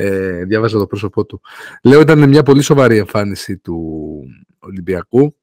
[0.01, 1.41] Ε, διάβαζα το πρόσωπό του.
[1.83, 4.21] Λέω ήταν μια πολύ σοβαρή εμφάνιση του
[4.59, 5.37] Ολυμπιακού.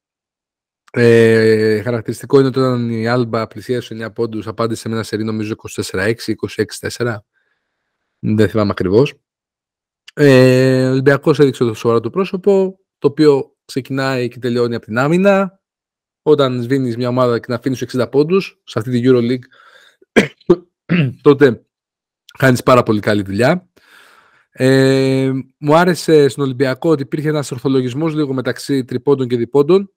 [0.91, 5.55] Ε, χαρακτηριστικό είναι ότι όταν η Άλμπα πλησίασε 9 πόντους, απάντησε με ένα σερί νομίζω
[5.91, 6.13] 24-6,
[6.97, 7.15] 26-4.
[8.19, 9.13] Δεν θυμάμαι ακριβώς.
[10.13, 14.97] Ε, ο Ολυμπιακός έδειξε το σοβαρό του πρόσωπο, το οποίο ξεκινάει και τελειώνει από την
[14.97, 15.61] άμυνα.
[16.21, 19.45] Όταν σβήνεις μια ομάδα και να αφήνεις 60 πόντους σε αυτή τη Euroleague,
[21.21, 21.65] τότε
[22.37, 23.69] κάνεις πάρα πολύ καλή δουλειά.
[24.57, 29.91] Ε, μου άρεσε στον Ολυμπιακό ότι υπήρχε ένας ορθολογισμός λίγο μεταξύ τριπώντων και διπώντων.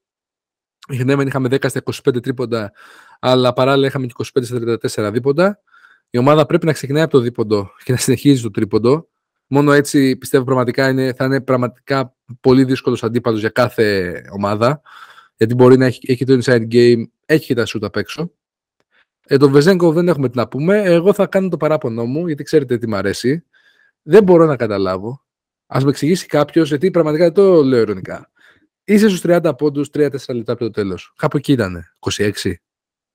[1.04, 2.72] Ναι, είχαμε 10 στα 25 τρίποντα,
[3.20, 5.61] αλλά παράλληλα είχαμε και 25 στα 34 δίποντα.
[6.11, 9.09] Η ομάδα πρέπει να ξεκινάει από το δίποντο και να συνεχίζει το τρίποντο.
[9.46, 14.80] Μόνο έτσι πιστεύω πραγματικά είναι, θα είναι πραγματικά πολύ δύσκολος αντίπαλος για κάθε ομάδα.
[15.36, 18.30] Γιατί μπορεί να έχει, έχει το inside game, έχει και τα shoot απ' έξω.
[19.26, 20.82] Ε, τον Βεζέγκο δεν έχουμε τι να πούμε.
[20.82, 23.44] Εγώ θα κάνω το παράπονο μου, γιατί ξέρετε τι μου αρέσει.
[24.09, 25.24] Δεν μπορώ να καταλάβω.
[25.66, 28.30] Α με εξηγήσει κάποιος, γιατί πραγματικά δεν το λέω ειρωνικά.
[28.84, 31.12] Είσαι στους 30 πόντους, 3-4 λεπτά από το τέλος.
[31.16, 31.84] Κάπου εκεί ήταν.
[31.98, 32.54] 26.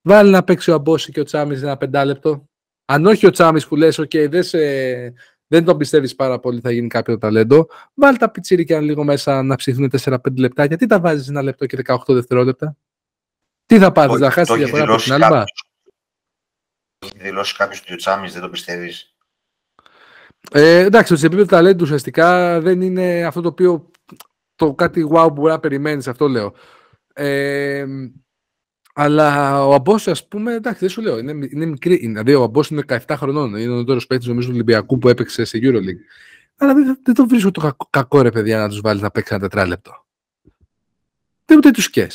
[0.02, 2.50] Βάλει να παίξει ο Αμπόση και ο Τσάμις ένα πεντάλεπτο.
[2.86, 4.60] Αν όχι ο Τσάμις που λες, OK, δεν, σε...
[5.48, 7.68] δεν τον πιστεύεις πάρα πολύ, θα γίνει κάποιο ταλέντο.
[7.94, 10.66] Βάλει τα πιτσίρικα λίγο μέσα να ψηθούν 4-5 λεπτά.
[10.66, 12.78] Γιατί τα βάζεις ένα λεπτό και 18 δευτερόλεπτα;
[13.66, 15.44] Τι θα πάρει, να χάσεις τη διαφορά από την άλλη.
[17.00, 19.13] Έχει δηλώσει κάποιος ότι ο Τσάμις δεν το πιστεύεις.
[20.52, 23.92] Ε, εντάξει, σε επίπεδο ταλέντου ουσιαστικά δεν είναι αυτό το οποίο
[24.56, 26.54] το κάτι wow που μπορεί να περιμένεις, αυτό λέω.
[27.14, 27.86] Ε,
[28.94, 31.96] αλλά ο Αμπός, ας πούμε, εντάξει, δεν σου λέω, είναι, είναι μικρή.
[31.96, 33.56] Δηλαδή, ο Αμπός είναι 17 χρονών.
[33.56, 36.04] Είναι ο τώρα παίκτης, νομίζω, του Ολυμπιακού που έπαιξε σε Euroleague.
[36.58, 39.34] Αλλά δεν, δεν το βρίσκω το κακό, κακό ρε παιδιά να τους βάλεις να παίξει
[39.34, 40.06] ένα τετράλεπτο.
[41.46, 42.08] Δεν ούτε τους σκέ.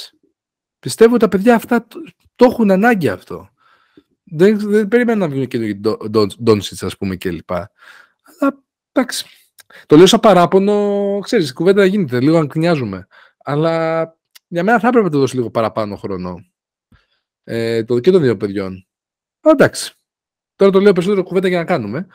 [0.79, 1.99] Πιστεύω ότι τα παιδιά αυτά το,
[2.37, 3.49] το έχουν ανάγκη αυτό.
[4.24, 5.81] Δεν, δεν περιμένω να βγουν και οι
[6.43, 7.51] Ντόνσιτς, ας πούμε, κλπ.
[8.99, 9.27] Αλλά εντάξει,
[9.87, 13.07] το λέω σαν παράπονο, ξέρεις, η κουβέντα γίνεται, λίγο αν κρινιάζουμε.
[13.39, 14.03] Αλλά
[14.49, 16.45] για μένα θα έπρεπε να το δώσει λίγο παραπάνω χρόνο.
[17.45, 18.87] Ε, το και των δύο παιδιών.
[19.41, 19.95] Α, εντάξει.
[20.57, 22.07] Τώρα το λέω περισσότερο κουβέντα για να κάνουμε.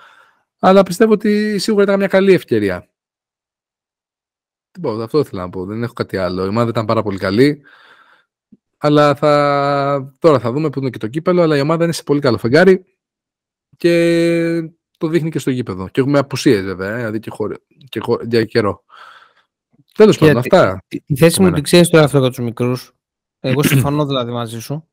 [0.60, 2.90] Αλλά πιστεύω ότι σίγουρα ήταν μια καλή ευκαιρία.
[4.78, 5.66] Λοιπόν, αυτό ήθελα να πω.
[5.66, 6.46] Δεν έχω κάτι άλλο.
[6.46, 7.64] Η ομάδα ήταν πάρα πολύ καλή.
[8.78, 10.14] Αλλά θα...
[10.20, 11.42] τώρα θα δούμε που είναι και το κύπελο.
[11.42, 12.86] Αλλά η ομάδα είναι σε πολύ καλό φεγγάρι.
[13.78, 14.74] Και
[15.04, 15.88] το δείχνει και στο γήπεδο.
[15.88, 17.56] Και έχουμε απουσίες βέβαια, ε, δηλαδή και, χωρί,
[17.90, 18.84] και χω, για καιρό.
[19.94, 20.84] Τέλος πάντων, αυτά.
[21.06, 22.94] Η θέση μου την ξέρεις τώρα αυτό για τους μικρούς.
[23.40, 24.90] Εγώ συμφωνώ δηλαδή μαζί σου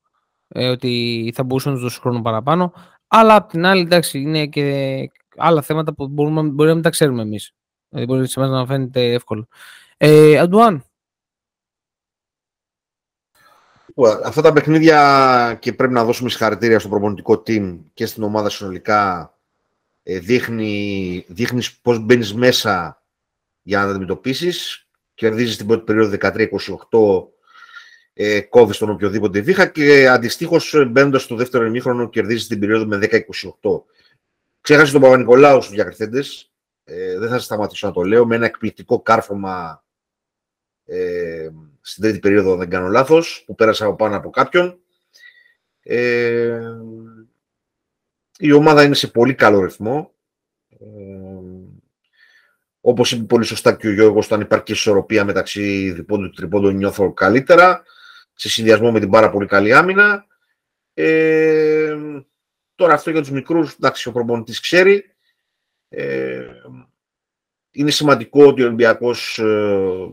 [0.48, 2.72] ε, ότι θα μπορούσαν να τους δώσουν χρόνο παραπάνω.
[3.06, 5.06] Αλλά απ' την άλλη, εντάξει, είναι και
[5.36, 7.54] άλλα θέματα που μπορούμε, μπορεί να μην τα ξέρουμε εμείς.
[7.88, 9.46] Δηλαδή, μπορεί σε εμάς να φαίνεται εύκολο.
[9.96, 10.84] Ε, Αντουάν.
[14.24, 19.34] Αυτά τα παιχνίδια και πρέπει να δώσουμε συγχαρητήρια στο προπονητικό team και στην ομάδα συνολικά
[19.36, 19.39] ε,
[20.02, 23.02] δείχνει, δείχνεις πώς μπαίνεις μέσα
[23.62, 24.88] για να τα αντιμετωπίσεις.
[25.14, 27.28] Κερδίζεις την πρώτη περίοδο 13-28,
[28.12, 32.96] ε, κόβεις τον οποιοδήποτε βήχα και αντιστοίχως μπαίνοντας στο δεύτερο ημίχρονο κερδίζεις την περίοδο με
[32.96, 33.84] 10-28.
[34.60, 36.52] Ξέχασε τον Παπα-Νικολάου στους διακριθέντες.
[36.84, 39.84] ε, δεν θα σταματήσω να το λέω, με ένα εκπληκτικό κάρφωμα
[40.84, 41.48] ε,
[41.80, 44.78] στην τρίτη περίοδο, δεν κάνω λάθος, που πέρασα από πάνω από κάποιον.
[45.82, 46.60] Ε,
[48.40, 50.12] η ομάδα είναι σε πολύ καλό ρυθμό.
[50.68, 50.86] Ε,
[52.80, 57.12] όπως είπε πολύ σωστά και ο Γιώργος, όταν υπάρχει ισορροπία μεταξύ διπόντων και τριπώντων νιώθω
[57.12, 57.82] καλύτερα,
[58.34, 60.26] σε συνδυασμό με την πάρα πολύ καλή άμυνα.
[60.94, 61.96] Ε,
[62.74, 65.04] τώρα αυτό για τους μικρούς, εντάξει, ο προπονητής ξέρει.
[65.88, 66.46] Ε,
[67.70, 70.10] είναι σημαντικό ότι ο Ολυμπιακός ε,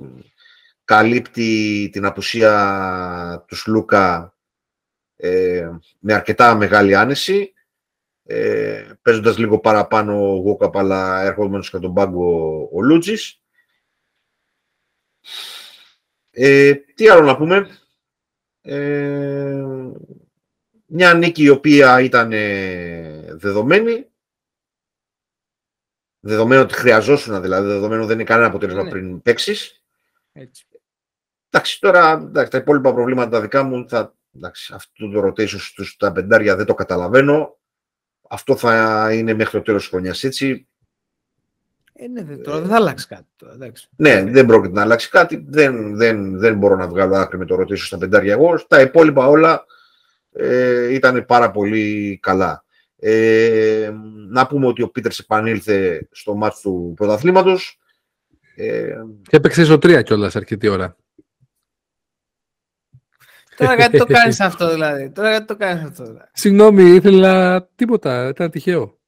[0.84, 4.36] καλύπτει την απουσία τους Σλούκα
[5.16, 5.70] ε,
[6.00, 7.52] με αρκετά μεγάλη άνεση.
[8.30, 13.42] Ε, παίζοντας λίγο παραπάνω ο Γόκαπ, αλλά έρχομενος και τον πάγκο ο Λούτζης.
[16.30, 17.68] Ε, τι άλλο να πούμε;
[18.62, 19.64] Ε,
[20.86, 24.08] μια νίκη η οποία ήταν ε, δεδομένη.
[26.20, 28.90] Δεδομένου ότι χρειαζόσουν, δηλαδή, δεδομένου δεν είναι κανένα αποτέλεσμα ναι.
[28.90, 29.84] πριν παίξεις.
[31.50, 35.98] Εντάξει, τώρα εντάξει, τα υπόλοιπα προβλήματα τα δικά μου, θα, εντάξει, αυτό το rotation στους
[35.98, 37.58] τα πεντάρια δεν το καταλαβαίνω.
[38.30, 40.68] Αυτό θα είναι μέχρι το τέλος της χρονιάς έτσι.
[41.94, 43.26] Ε, ναι, τώρα δεν θα αλλάξει κάτι.
[43.36, 43.90] Τώρα, εντάξει.
[43.96, 45.46] Ναι, δεν πρόκειται να αλλάξει κάτι.
[45.48, 48.66] Δεν, δεν, δεν μπορώ να βγάλω άκρη με το rotation στα πεντάρια εγώ.
[48.68, 49.66] Τα υπόλοιπα όλα
[50.32, 52.64] ε, ήταν πάρα πολύ καλά.
[53.00, 53.92] Ε,
[54.30, 57.80] να πούμε ότι ο Πίτερς επανήλθε στο μάτι του πρωταθλήματος.
[58.56, 60.96] Ε, και έπαιξε στο 3 κιόλας αρκετή ώρα.
[63.58, 65.10] Τώρα γιατί το κάνεις αυτό δηλαδή.
[65.10, 66.30] Τώρα γιατί το κάνεις αυτό δηλαδή.
[66.34, 68.28] Συγγνώμη, ήθελα τίποτα.
[68.28, 69.00] Ήταν τυχαίο.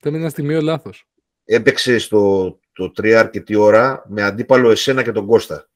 [0.00, 1.06] Ήταν ένα στιγμίο λάθος.
[1.44, 5.68] Έπαιξε στο το 3 αρκετή ώρα με αντίπαλο εσένα και τον Κώστα.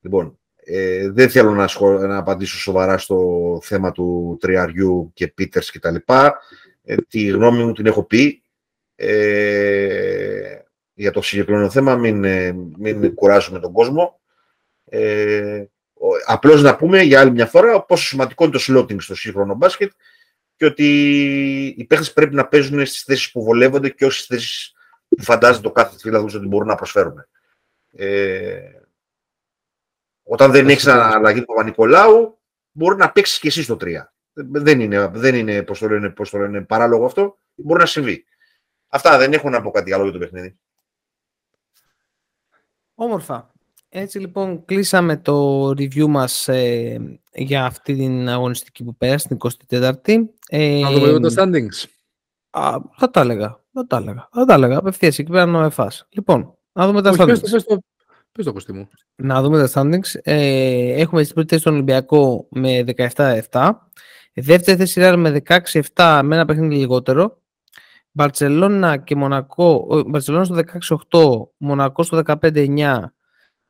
[0.00, 1.68] Λοιπόν, ε, δεν θέλω να,
[2.06, 6.38] να απαντήσω σοβαρά στο θέμα του τριαριού και Πίτερς και τα λοιπά.
[6.82, 8.42] Ε, τη γνώμη μου την έχω πει.
[8.94, 10.58] Ε,
[10.94, 14.20] για το συγκεκριμένο θέμα, μην, ε, μην κουράζουμε τον κόσμο.
[14.84, 15.64] Ε,
[16.26, 19.92] απλώς να πούμε για άλλη μια φορά πόσο σημαντικό είναι το slotting στο σύγχρονο μπάσκετ
[20.56, 20.86] και ότι
[21.76, 24.74] οι παίχτες πρέπει να παίζουν στις θέσεις που βολεύονται και όχι στις θέσεις
[25.08, 27.26] που φαντάζεται το κάθε φίλαδος ότι μπορούν να προσφέρουν.
[27.92, 28.60] Ε,
[30.22, 32.40] όταν δεν έχεις αναλλαγή του Παπα-Νικολάου,
[32.70, 34.12] μπορεί να παίξεις και εσύ το 3.
[34.32, 37.36] Δεν είναι, δεν είναι πώς το λένε, πώς το λένε, παράλογο αυτό.
[37.54, 38.24] Μπορεί να συμβεί.
[38.88, 40.58] Αυτά δεν έχω να πω κάτι άλλο για το παιχνίδι.
[42.94, 43.53] Όμορφα.
[43.96, 49.36] Έτσι λοιπόν κλείσαμε το review μας ε, για αυτή την αγωνιστική που πέρασε, την
[49.70, 50.16] 24η.
[50.48, 51.84] Ε, να δούμε τα standings.
[52.50, 53.60] Α, θα τα έλεγα.
[53.72, 54.28] Θα τα έλεγα.
[54.32, 54.78] Θα τα έλεγα.
[54.78, 56.06] Απευθείας εκεί πέρα να εφάς.
[56.10, 57.26] Λοιπόν, να δούμε τα standings.
[57.26, 57.82] Πες το,
[58.32, 58.88] πες το, πες το μου.
[59.14, 60.20] Να δούμε τα standings.
[60.22, 63.70] Ε, έχουμε στην πρώτη θέση τον Ολυμπιακό με 17-7.
[64.34, 67.38] Δεύτερη θέση Ρεάλ με 16-7 με ένα παιχνίδι λιγότερο.
[68.10, 70.60] Μπαρτσελώνα και Μονακό, Μπαρτσελώνα στο
[71.10, 73.04] 16-8, Μονακό στο 15-9,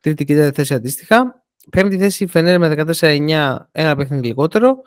[0.05, 1.45] τρίτη και τέταρτη θέση αντίστοιχα.
[1.71, 4.83] Πέμπτη θέση Φενέρ με 14-9, ένα παιχνίδι λιγότερο.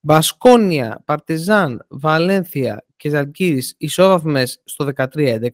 [0.00, 5.48] Μπασκόνια, Παρτιζάν, Βαλένθια και Ζαλκύρης ισόβαθμες στο 13-11.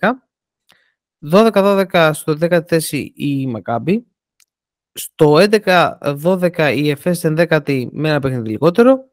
[1.33, 4.07] 12-12 στο 10η θέση η Μακάμπη.
[4.93, 9.13] Στο 11-12 η Εφές 11η με ένα παιχνίδι λιγότερο.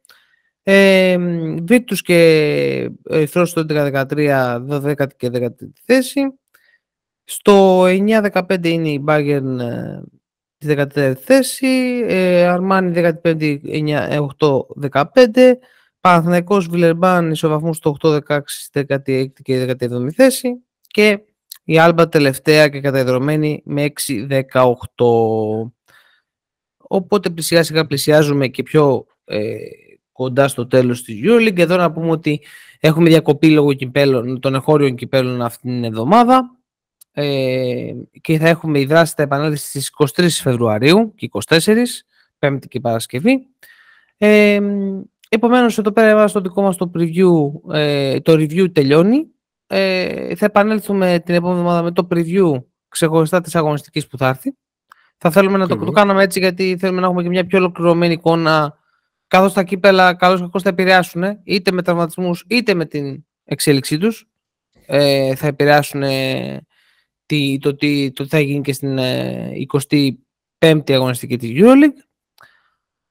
[0.63, 1.17] Ε,
[1.63, 6.21] Βίκτους και Ερυθρός στο 11-13, 12η και 10η θέση.
[7.26, 9.57] Στο 9-15 είναι η Bayern
[10.57, 12.03] στη 14η θέση.
[12.07, 13.57] Ε, Αρμάνι 15η,
[14.89, 15.03] 8-15.
[16.01, 20.49] Παναθηναϊκός Βιλερμπάν ισοβαθμού στο 8-16 στη 16η και 17η θέση.
[20.88, 21.19] Και
[21.63, 24.43] η Άλμπα τελευταία και καταδρομένη με 6-18.
[26.78, 29.55] Οπότε πλησιά σιγά πλησιάζουμε και πιο ε,
[30.11, 31.59] κοντά στο τέλος της EuroLeague.
[31.59, 32.41] Εδώ να πούμε ότι
[32.80, 36.54] έχουμε διακοπή λόγω κυπέλων, των εχώριων κυπέλων αυτήν την εβδομάδα
[37.18, 41.59] ε, και θα έχουμε η δράση θα επανέλθει στις 23 Φεβρουαρίου και 24,
[42.39, 43.47] Πέμπτη και Παρασκευή.
[44.18, 44.59] Ε,
[45.30, 49.28] επομένως εδώ πέρα έβαλα στο δικό μας το preview, ε, το review τελειώνει.
[49.68, 54.55] Ε, θα επανέλθουμε την επόμενη εβδομάδα με το preview ξεχωριστά της αγωνιστικής που θα έρθει.
[55.18, 58.13] Θα θέλουμε να το, το κάνουμε έτσι γιατί θέλουμε να έχουμε και μια πιο ολοκληρωμένη
[58.13, 58.78] εικόνα
[59.28, 64.28] καθώς τα κύπελα καλώς κακώς θα επηρεάσουν είτε με τραυματισμούς είτε με την εξέλιξή τους
[64.86, 66.03] ε, θα επηρεάσουν
[67.26, 69.51] τι, το, τι, το τι θα γίνει και στην ε,
[70.59, 72.03] 25η αγωνιστική της EuroLeague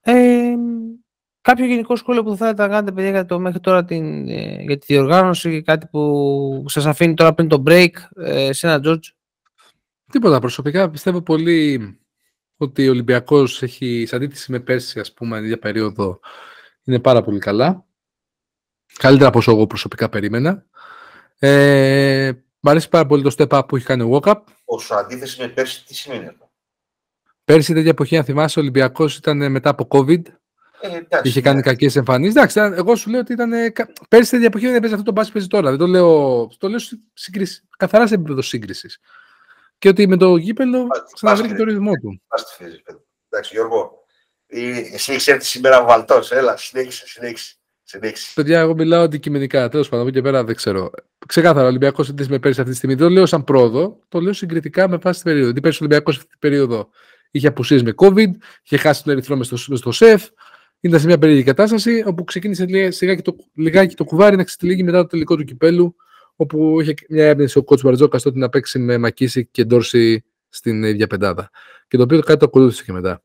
[0.00, 0.54] ε,
[1.40, 4.62] κάποιο γενικό σχόλιο που θα θέλετε να κάνετε παιδιά για το μέχρι τώρα την, ε,
[4.62, 8.80] για τη διοργάνωση και κάτι που σας αφήνει τώρα πριν το break ε, σε ένα
[8.84, 9.14] George
[10.12, 11.96] Τίποτα προσωπικά πιστεύω πολύ
[12.56, 16.20] ότι ο Ολυμπιακός έχει, σε αντίθεση με πέρσι, ας πούμε, για περίοδο,
[16.84, 17.84] είναι πάρα πολύ καλά.
[18.98, 20.66] Καλύτερα από όσο εγώ προσωπικά περίμενα.
[21.38, 22.32] Ε,
[22.66, 24.34] Μ' αρέσει πάρα πολύ το step up που έχει κάνει ο Walkup.
[24.64, 26.50] Όσο αντίθεση με πέρσι, τι σημαίνει αυτό;
[27.44, 30.22] Πέρσι τέτοια εποχή, αν θυμάσαι, ο Ολυμπιακός ήταν μετά από COVID.
[30.80, 31.62] Ε, εντάξει, Είχε κάνει ναι.
[31.62, 32.34] κακές εμφανίσεις.
[32.36, 33.52] Εντάξει, ήταν- εγώ σου λέω ότι ήταν.
[33.52, 35.70] ε, κα- Πέρσι τέτοια εποχή δεν παίζει αυτό το μπάσκετ που παίζει τώρα.
[35.70, 38.98] Δεν το λέω, το λέω σε σύγκριση, καθαρά σε επίπεδο σύγκρισης.
[39.78, 41.56] Και ότι με το γήπεδο ξαναβρήκε μπάσκετ.
[41.58, 42.22] το ρυθμό του.
[42.28, 42.98] Ας τη φύγεις, παιδί.
[43.28, 44.04] Εντάξει, Γιώργο,
[44.46, 46.30] ε, εσύ έχεις έρθει σήμερα βαλτός.
[46.32, 47.54] Έλα, συνέχισε, συνέχισε.
[47.84, 48.32] Συνέχισε.
[48.34, 49.68] Παιδιά, εγώ μιλάω αντικειμενικά.
[49.68, 50.90] Τέλος πάντων, από εκεί και πέρα δεν ξέρω.
[51.26, 52.94] Ξεκάθαρα, ο Ολυμπιακός αντίθεση με πέρσι αυτή τη στιγμή.
[52.96, 55.44] Δεν το λέω σαν πρόοδο, το λέω συγκριτικά με βάση την περίοδο.
[55.44, 56.88] Γιατί πέρσι ο Ολυμπιακός αυτή την περίοδο
[57.30, 58.30] είχε απουσίες με COVID,
[58.62, 60.28] είχε χάσει τον ερυθρό μες στο, μες στο σεφ.
[60.80, 64.82] Ήταν σε μια περίεργη κατάσταση όπου ξεκίνησε λιγάκι, σιγάκι το, λιγάκι το κουβάρι να ξετυλίγει
[64.82, 65.96] μετά το τελικό του κυπέλου.
[66.36, 70.82] Όπου είχε μια έμπνευση ο κότσου Μπαρτζόκας τότε να παίξει με Μακίση και Ντόρση στην
[70.82, 71.50] ίδια πεντάδα.
[71.88, 73.22] Και το οποίο κάτι το ακολούθησε και μετά.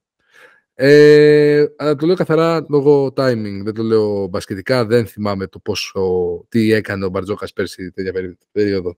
[0.82, 3.62] Ε, αλλά το λέω καθαρά λόγω timing.
[3.64, 4.86] Δεν το λέω μπασκετικά.
[4.86, 6.02] Δεν θυμάμαι το πόσο,
[6.50, 8.98] τι έκανε ο Μπαρτζόκας πέρσι τέτοια περί- περίοδο.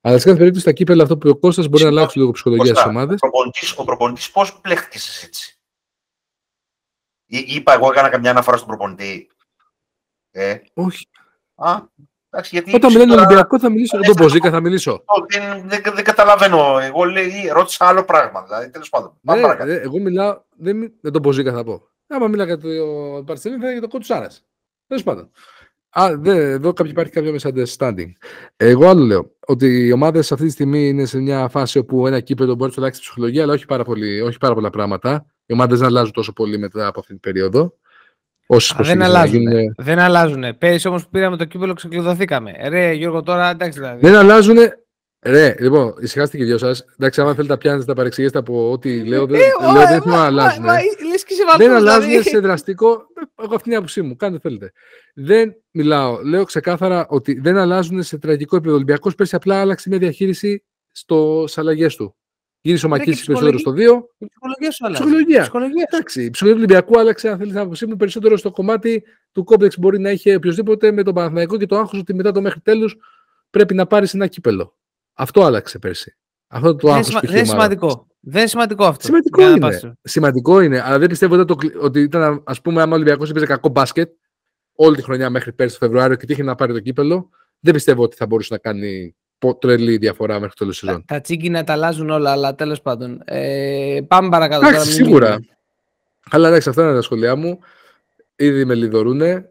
[0.00, 2.30] Αλλά σε κάθε περίπτωση στα κύπελα αυτό που είπε ο Κώστας μπορεί να αλλάξει λίγο
[2.30, 3.14] ψυχολογίας στι Κώστα, ομάδε.
[3.14, 5.58] Ο προπονητής, ο προπονητής πώς πλέχτηκες στη συζήτηση.
[7.26, 9.30] Ή- Είπα εγώ, έκανα καμιά αναφορά στον προπονητή.
[10.30, 11.08] Ε, Όχι.
[11.54, 11.80] α,
[12.32, 13.96] εντάξει, γιατί Όταν μιλάνε τώρα- Ολυμπιακό θα μιλήσω.
[13.96, 15.04] δεν Τον θα- Μποζίκα θα μιλήσω.
[15.28, 16.78] δεν, δεν, δεν καταλαβαίνω.
[16.82, 18.42] Εγώ λέει, ρώτησα άλλο πράγμα.
[18.42, 19.12] Δηλαδή, τέλος πάντων.
[19.24, 19.70] Πάμε Ναι, παρακάτω.
[19.70, 20.40] ε, εγώ μιλάω.
[20.56, 21.82] Δεν, μι- δεν τον Μποζίκα θα πω.
[22.06, 22.68] Άμα μιλά για το
[23.26, 24.30] Παρσελίνη θα είναι για το κότσου Άρα.
[24.86, 25.30] Τέλος πάντων.
[25.94, 28.08] Α, δε, εδώ κάποιο, υπάρχει κάποιο misunderstanding.
[28.56, 29.30] Εγώ άλλο λέω.
[29.46, 32.82] Ότι οι ομάδες αυτή τη στιγμή είναι σε μια φάση όπου ένα κύπελο μπορεί να
[32.82, 35.26] αλλάξει τη ψυχολογία, αλλά όχι πάρα, πολύ, όχι πάρα πολλά πράγματα.
[35.46, 37.74] Οι ομάδες δεν αλλάζουν τόσο πολύ μετά από αυτή την περίοδο.
[38.46, 39.44] Όσες Α, δεν αλλάζουν.
[39.76, 40.58] Δεν αλλάζουν.
[40.58, 42.52] Πέρυσι όμως που πήραμε το κύπελο ξεκλειδωθήκαμε.
[42.68, 44.00] Ρε Γιώργο, τώρα εντάξει δηλαδή.
[44.00, 44.56] Δεν αλλάζουν.
[45.24, 46.84] Ρε, λοιπόν, ησυχάστε και οι δυο σας.
[46.98, 49.40] Εντάξει, άμα θέλετε να πιάνετε τα παρεξηγήσετε από ό,τι λέω, δεν,
[49.74, 50.64] λέω, δεν θέλω να αλλάζουν.
[50.64, 52.28] Λες και σε δεν βαλτός, αλλάζουν δηλαδή.
[52.28, 53.06] σε δραστικό.
[53.42, 54.16] Εγώ αυτή είναι η άποψή μου.
[54.16, 54.72] Κάντε θέλετε.
[55.14, 56.18] Δεν μιλάω.
[56.22, 58.74] Λέω ξεκάθαρα ότι δεν αλλάζουν σε τραγικό επίπεδο.
[58.74, 62.16] Ο Ολυμπιακός πέρσι απλά άλλαξε μια διαχείριση στις αλλαγές του.
[62.64, 63.74] Γύρισε ο Ρε, Μακίσης και περισσότερο στο 2.
[64.18, 65.02] Η ψυχολογία σου αλλάζει.
[65.02, 65.40] Ψυχολογία.
[65.40, 65.86] Ψυχολογία.
[65.92, 69.02] Εντάξει, η ψυχολογία του Ολυμπιακού άλλαξε, αν θέλεις την άποψή μου, περισσότερο στο κομμάτι
[69.32, 72.40] του κόμπλεξ μπορεί να είχε οποιοδήποτε με τον Παναθηναϊκό και το άγχος ότι μετά το
[72.40, 72.96] μέχρι τέλους
[73.50, 74.76] πρέπει να πάρεις ένα κύπελο.
[75.12, 76.16] Αυτό άλλαξε πέρσι.
[76.48, 77.70] Αυτό το Δεν είναι άγχος σημα- που δεν είχε η είναι ομάδα.
[77.80, 78.06] σημαντικό.
[78.20, 79.04] Δεν είναι σημαντικό αυτό.
[79.06, 79.60] Σημαντικό Για να είναι.
[79.80, 79.92] πας.
[80.02, 83.30] Σημαντικό είναι, αλλά δεν πιστεύω ότι, το, κλει- ότι ήταν, ας πούμε, άμα ο Ολυμπιακός
[83.30, 84.10] έπαιζε κακό μπάσκετ
[84.74, 87.28] όλη τη χρονιά μέχρι πέρσι το Φεβρουάριο και τύχει να πάρει το κύπελο,
[87.60, 89.21] δεν πιστεύω ότι θα μπορούσε να κάνει πο-
[89.54, 91.04] τρελή διαφορά μέχρι το τέλος της Τα, σεζόν.
[91.06, 93.20] τα τσίγκινα τα αλλάζουν όλα, αλλά τέλος πάντων.
[93.24, 94.66] Ε, πάμε παρακάτω.
[94.66, 95.26] Εντάξει, τώρα, μην σίγουρα.
[95.28, 95.46] μείνουμε.
[96.30, 97.58] Αλλά εντάξει, αυτά είναι τα σχόλιά μου.
[98.36, 99.46] Ήδη με λιδωρούνε.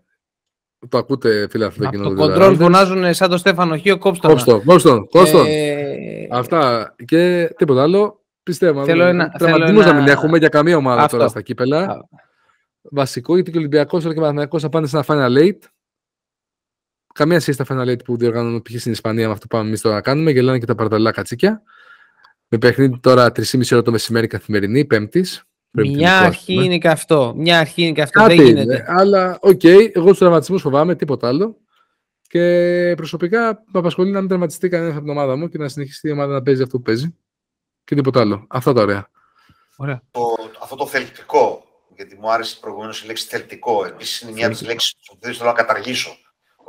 [0.89, 2.07] Το ακούτε, φίλε, αυτό το Από κοινό.
[2.09, 2.87] το του κοντρόλ Δεδαράντες.
[2.87, 5.45] φωνάζουν σαν το Στέφανο Χίο, κόψτε Κόψτον, κόψτον, κόψτον.
[5.47, 8.21] Ε, Αυτά και τίποτα άλλο.
[8.43, 8.83] Πιστεύω.
[8.85, 11.17] Θέλω ένα- Τραυματισμούς θέλω να μην ένα- έχουμε για καμία ομάδα Αυτό.
[11.17, 11.79] τώρα στα κύπελα.
[11.83, 11.97] Α.
[12.81, 15.57] Βασικό, γιατί και ο Ολυμπιακός αλλά και ο Παναθηναϊκός θα πάνε σε ένα final eight.
[17.13, 18.79] Καμία σχέση στα final eight που διοργανώνουν π.χ.
[18.79, 20.31] στην Ισπανία με αυτό που πάμε εμείς τώρα να κάνουμε.
[20.31, 21.63] Γελάνε και τα παρδαλά κατσίκια.
[22.47, 25.43] Με παιχνίδι τώρα 3,5 ώρα το μεσημέρι καθημερινή, Πέμπτης.
[25.71, 27.33] Μια αρχή είναι και αυτό.
[27.37, 28.19] Μια αρχή είναι και αυτό.
[28.19, 28.85] Κάτι δεν είναι, γίνεται.
[28.87, 31.57] αλλά οκ, εγώ τους τραυματισμούς φοβάμαι, τίποτα άλλο.
[32.27, 36.07] Και προσωπικά με απασχολεί να μην τραυματιστεί κανένας από την ομάδα μου και να συνεχίσει
[36.07, 37.15] η ομάδα να παίζει αυτό που παίζει.
[37.83, 38.45] Και τίποτα άλλο.
[38.49, 39.09] Αυτά τα ωραία.
[39.75, 40.01] Ωραία.
[40.11, 40.21] το,
[40.61, 41.63] αυτό το θελκτικό,
[41.95, 43.85] γιατί μου άρεσε προηγουμένως η λέξη θελκτικό.
[43.85, 46.17] Επίσης είναι μια από τις λέξεις που δεν θέλω να καταργήσω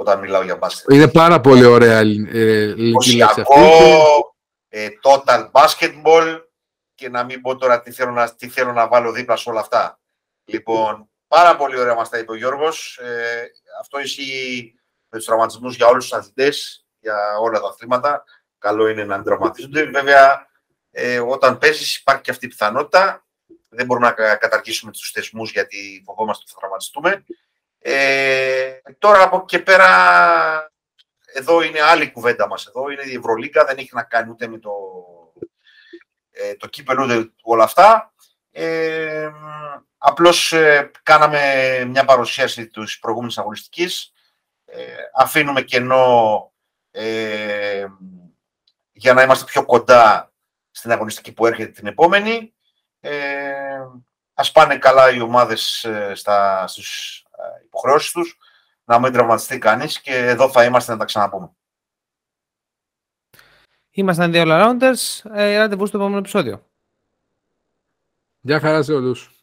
[0.03, 0.93] όταν μιλάω για μπάσκετ.
[0.93, 3.53] Είναι πάρα πολύ ωραία ελλη- ε, ελληνική λέξη αυτή.
[3.53, 4.37] Οσιακό,
[4.69, 6.41] ε, total basketball
[6.95, 9.61] και να μην πω τώρα τι θέλω να, τι θέλω να βάλω δίπλα σε όλα
[9.61, 9.99] αυτά.
[10.45, 12.99] Λοιπόν, πάρα πολύ ωραία μας τα είπε ο Γιώργος.
[13.03, 13.43] Ε,
[13.81, 14.75] αυτό ισχύει
[15.09, 18.25] με τους τραυματισμούς για όλους τους αθλητές, για όλα τα αθλήματα.
[18.59, 19.85] Καλό είναι να μην τραυματίζονται.
[19.85, 20.47] Βέβαια,
[20.91, 23.27] ε, όταν παίζεις υπάρχει και αυτή η πιθανότητα.
[23.69, 27.25] Δεν μπορούμε να κα- καταργήσουμε τους θεσμούς γιατί φοβόμαστε ότι θα τραυματιστούμε.
[27.85, 29.89] Ε, τώρα από εκεί και πέρα
[31.35, 34.59] εδώ είναι άλλη κουβέντα μας εδώ, είναι η Ευρωλίγκα, δεν έχει να κάνει ούτε με
[34.59, 34.73] το,
[36.31, 38.13] ε, το κύπελο ούτε όλα αυτά.
[38.51, 39.31] Ε,
[39.99, 44.13] απλώς ε, κάναμε μια παρουσίαση της προηγούμενης αγωνιστικής,
[44.65, 44.83] ε,
[45.15, 46.53] αφήνουμε κενό
[46.91, 47.87] ε,
[48.93, 50.33] για να είμαστε πιο κοντά
[50.71, 52.55] στην αγωνιστική που έρχεται την επόμενη.
[53.01, 53.87] Ε,
[54.35, 57.23] ας πάνε καλά οι ομάδες ε, στα, στις
[57.59, 58.39] ε, υποχρεώσεις τους,
[58.85, 61.51] να μην τραυματιστεί κανείς και εδώ θα είμαστε να τα ξαναπούμε.
[63.91, 65.31] Ήμασταν δύο all-rounders.
[65.33, 66.67] Ε, ραντεβού στο επόμενο επεισόδιο.
[68.41, 69.42] Γεια χαρά σε όλους.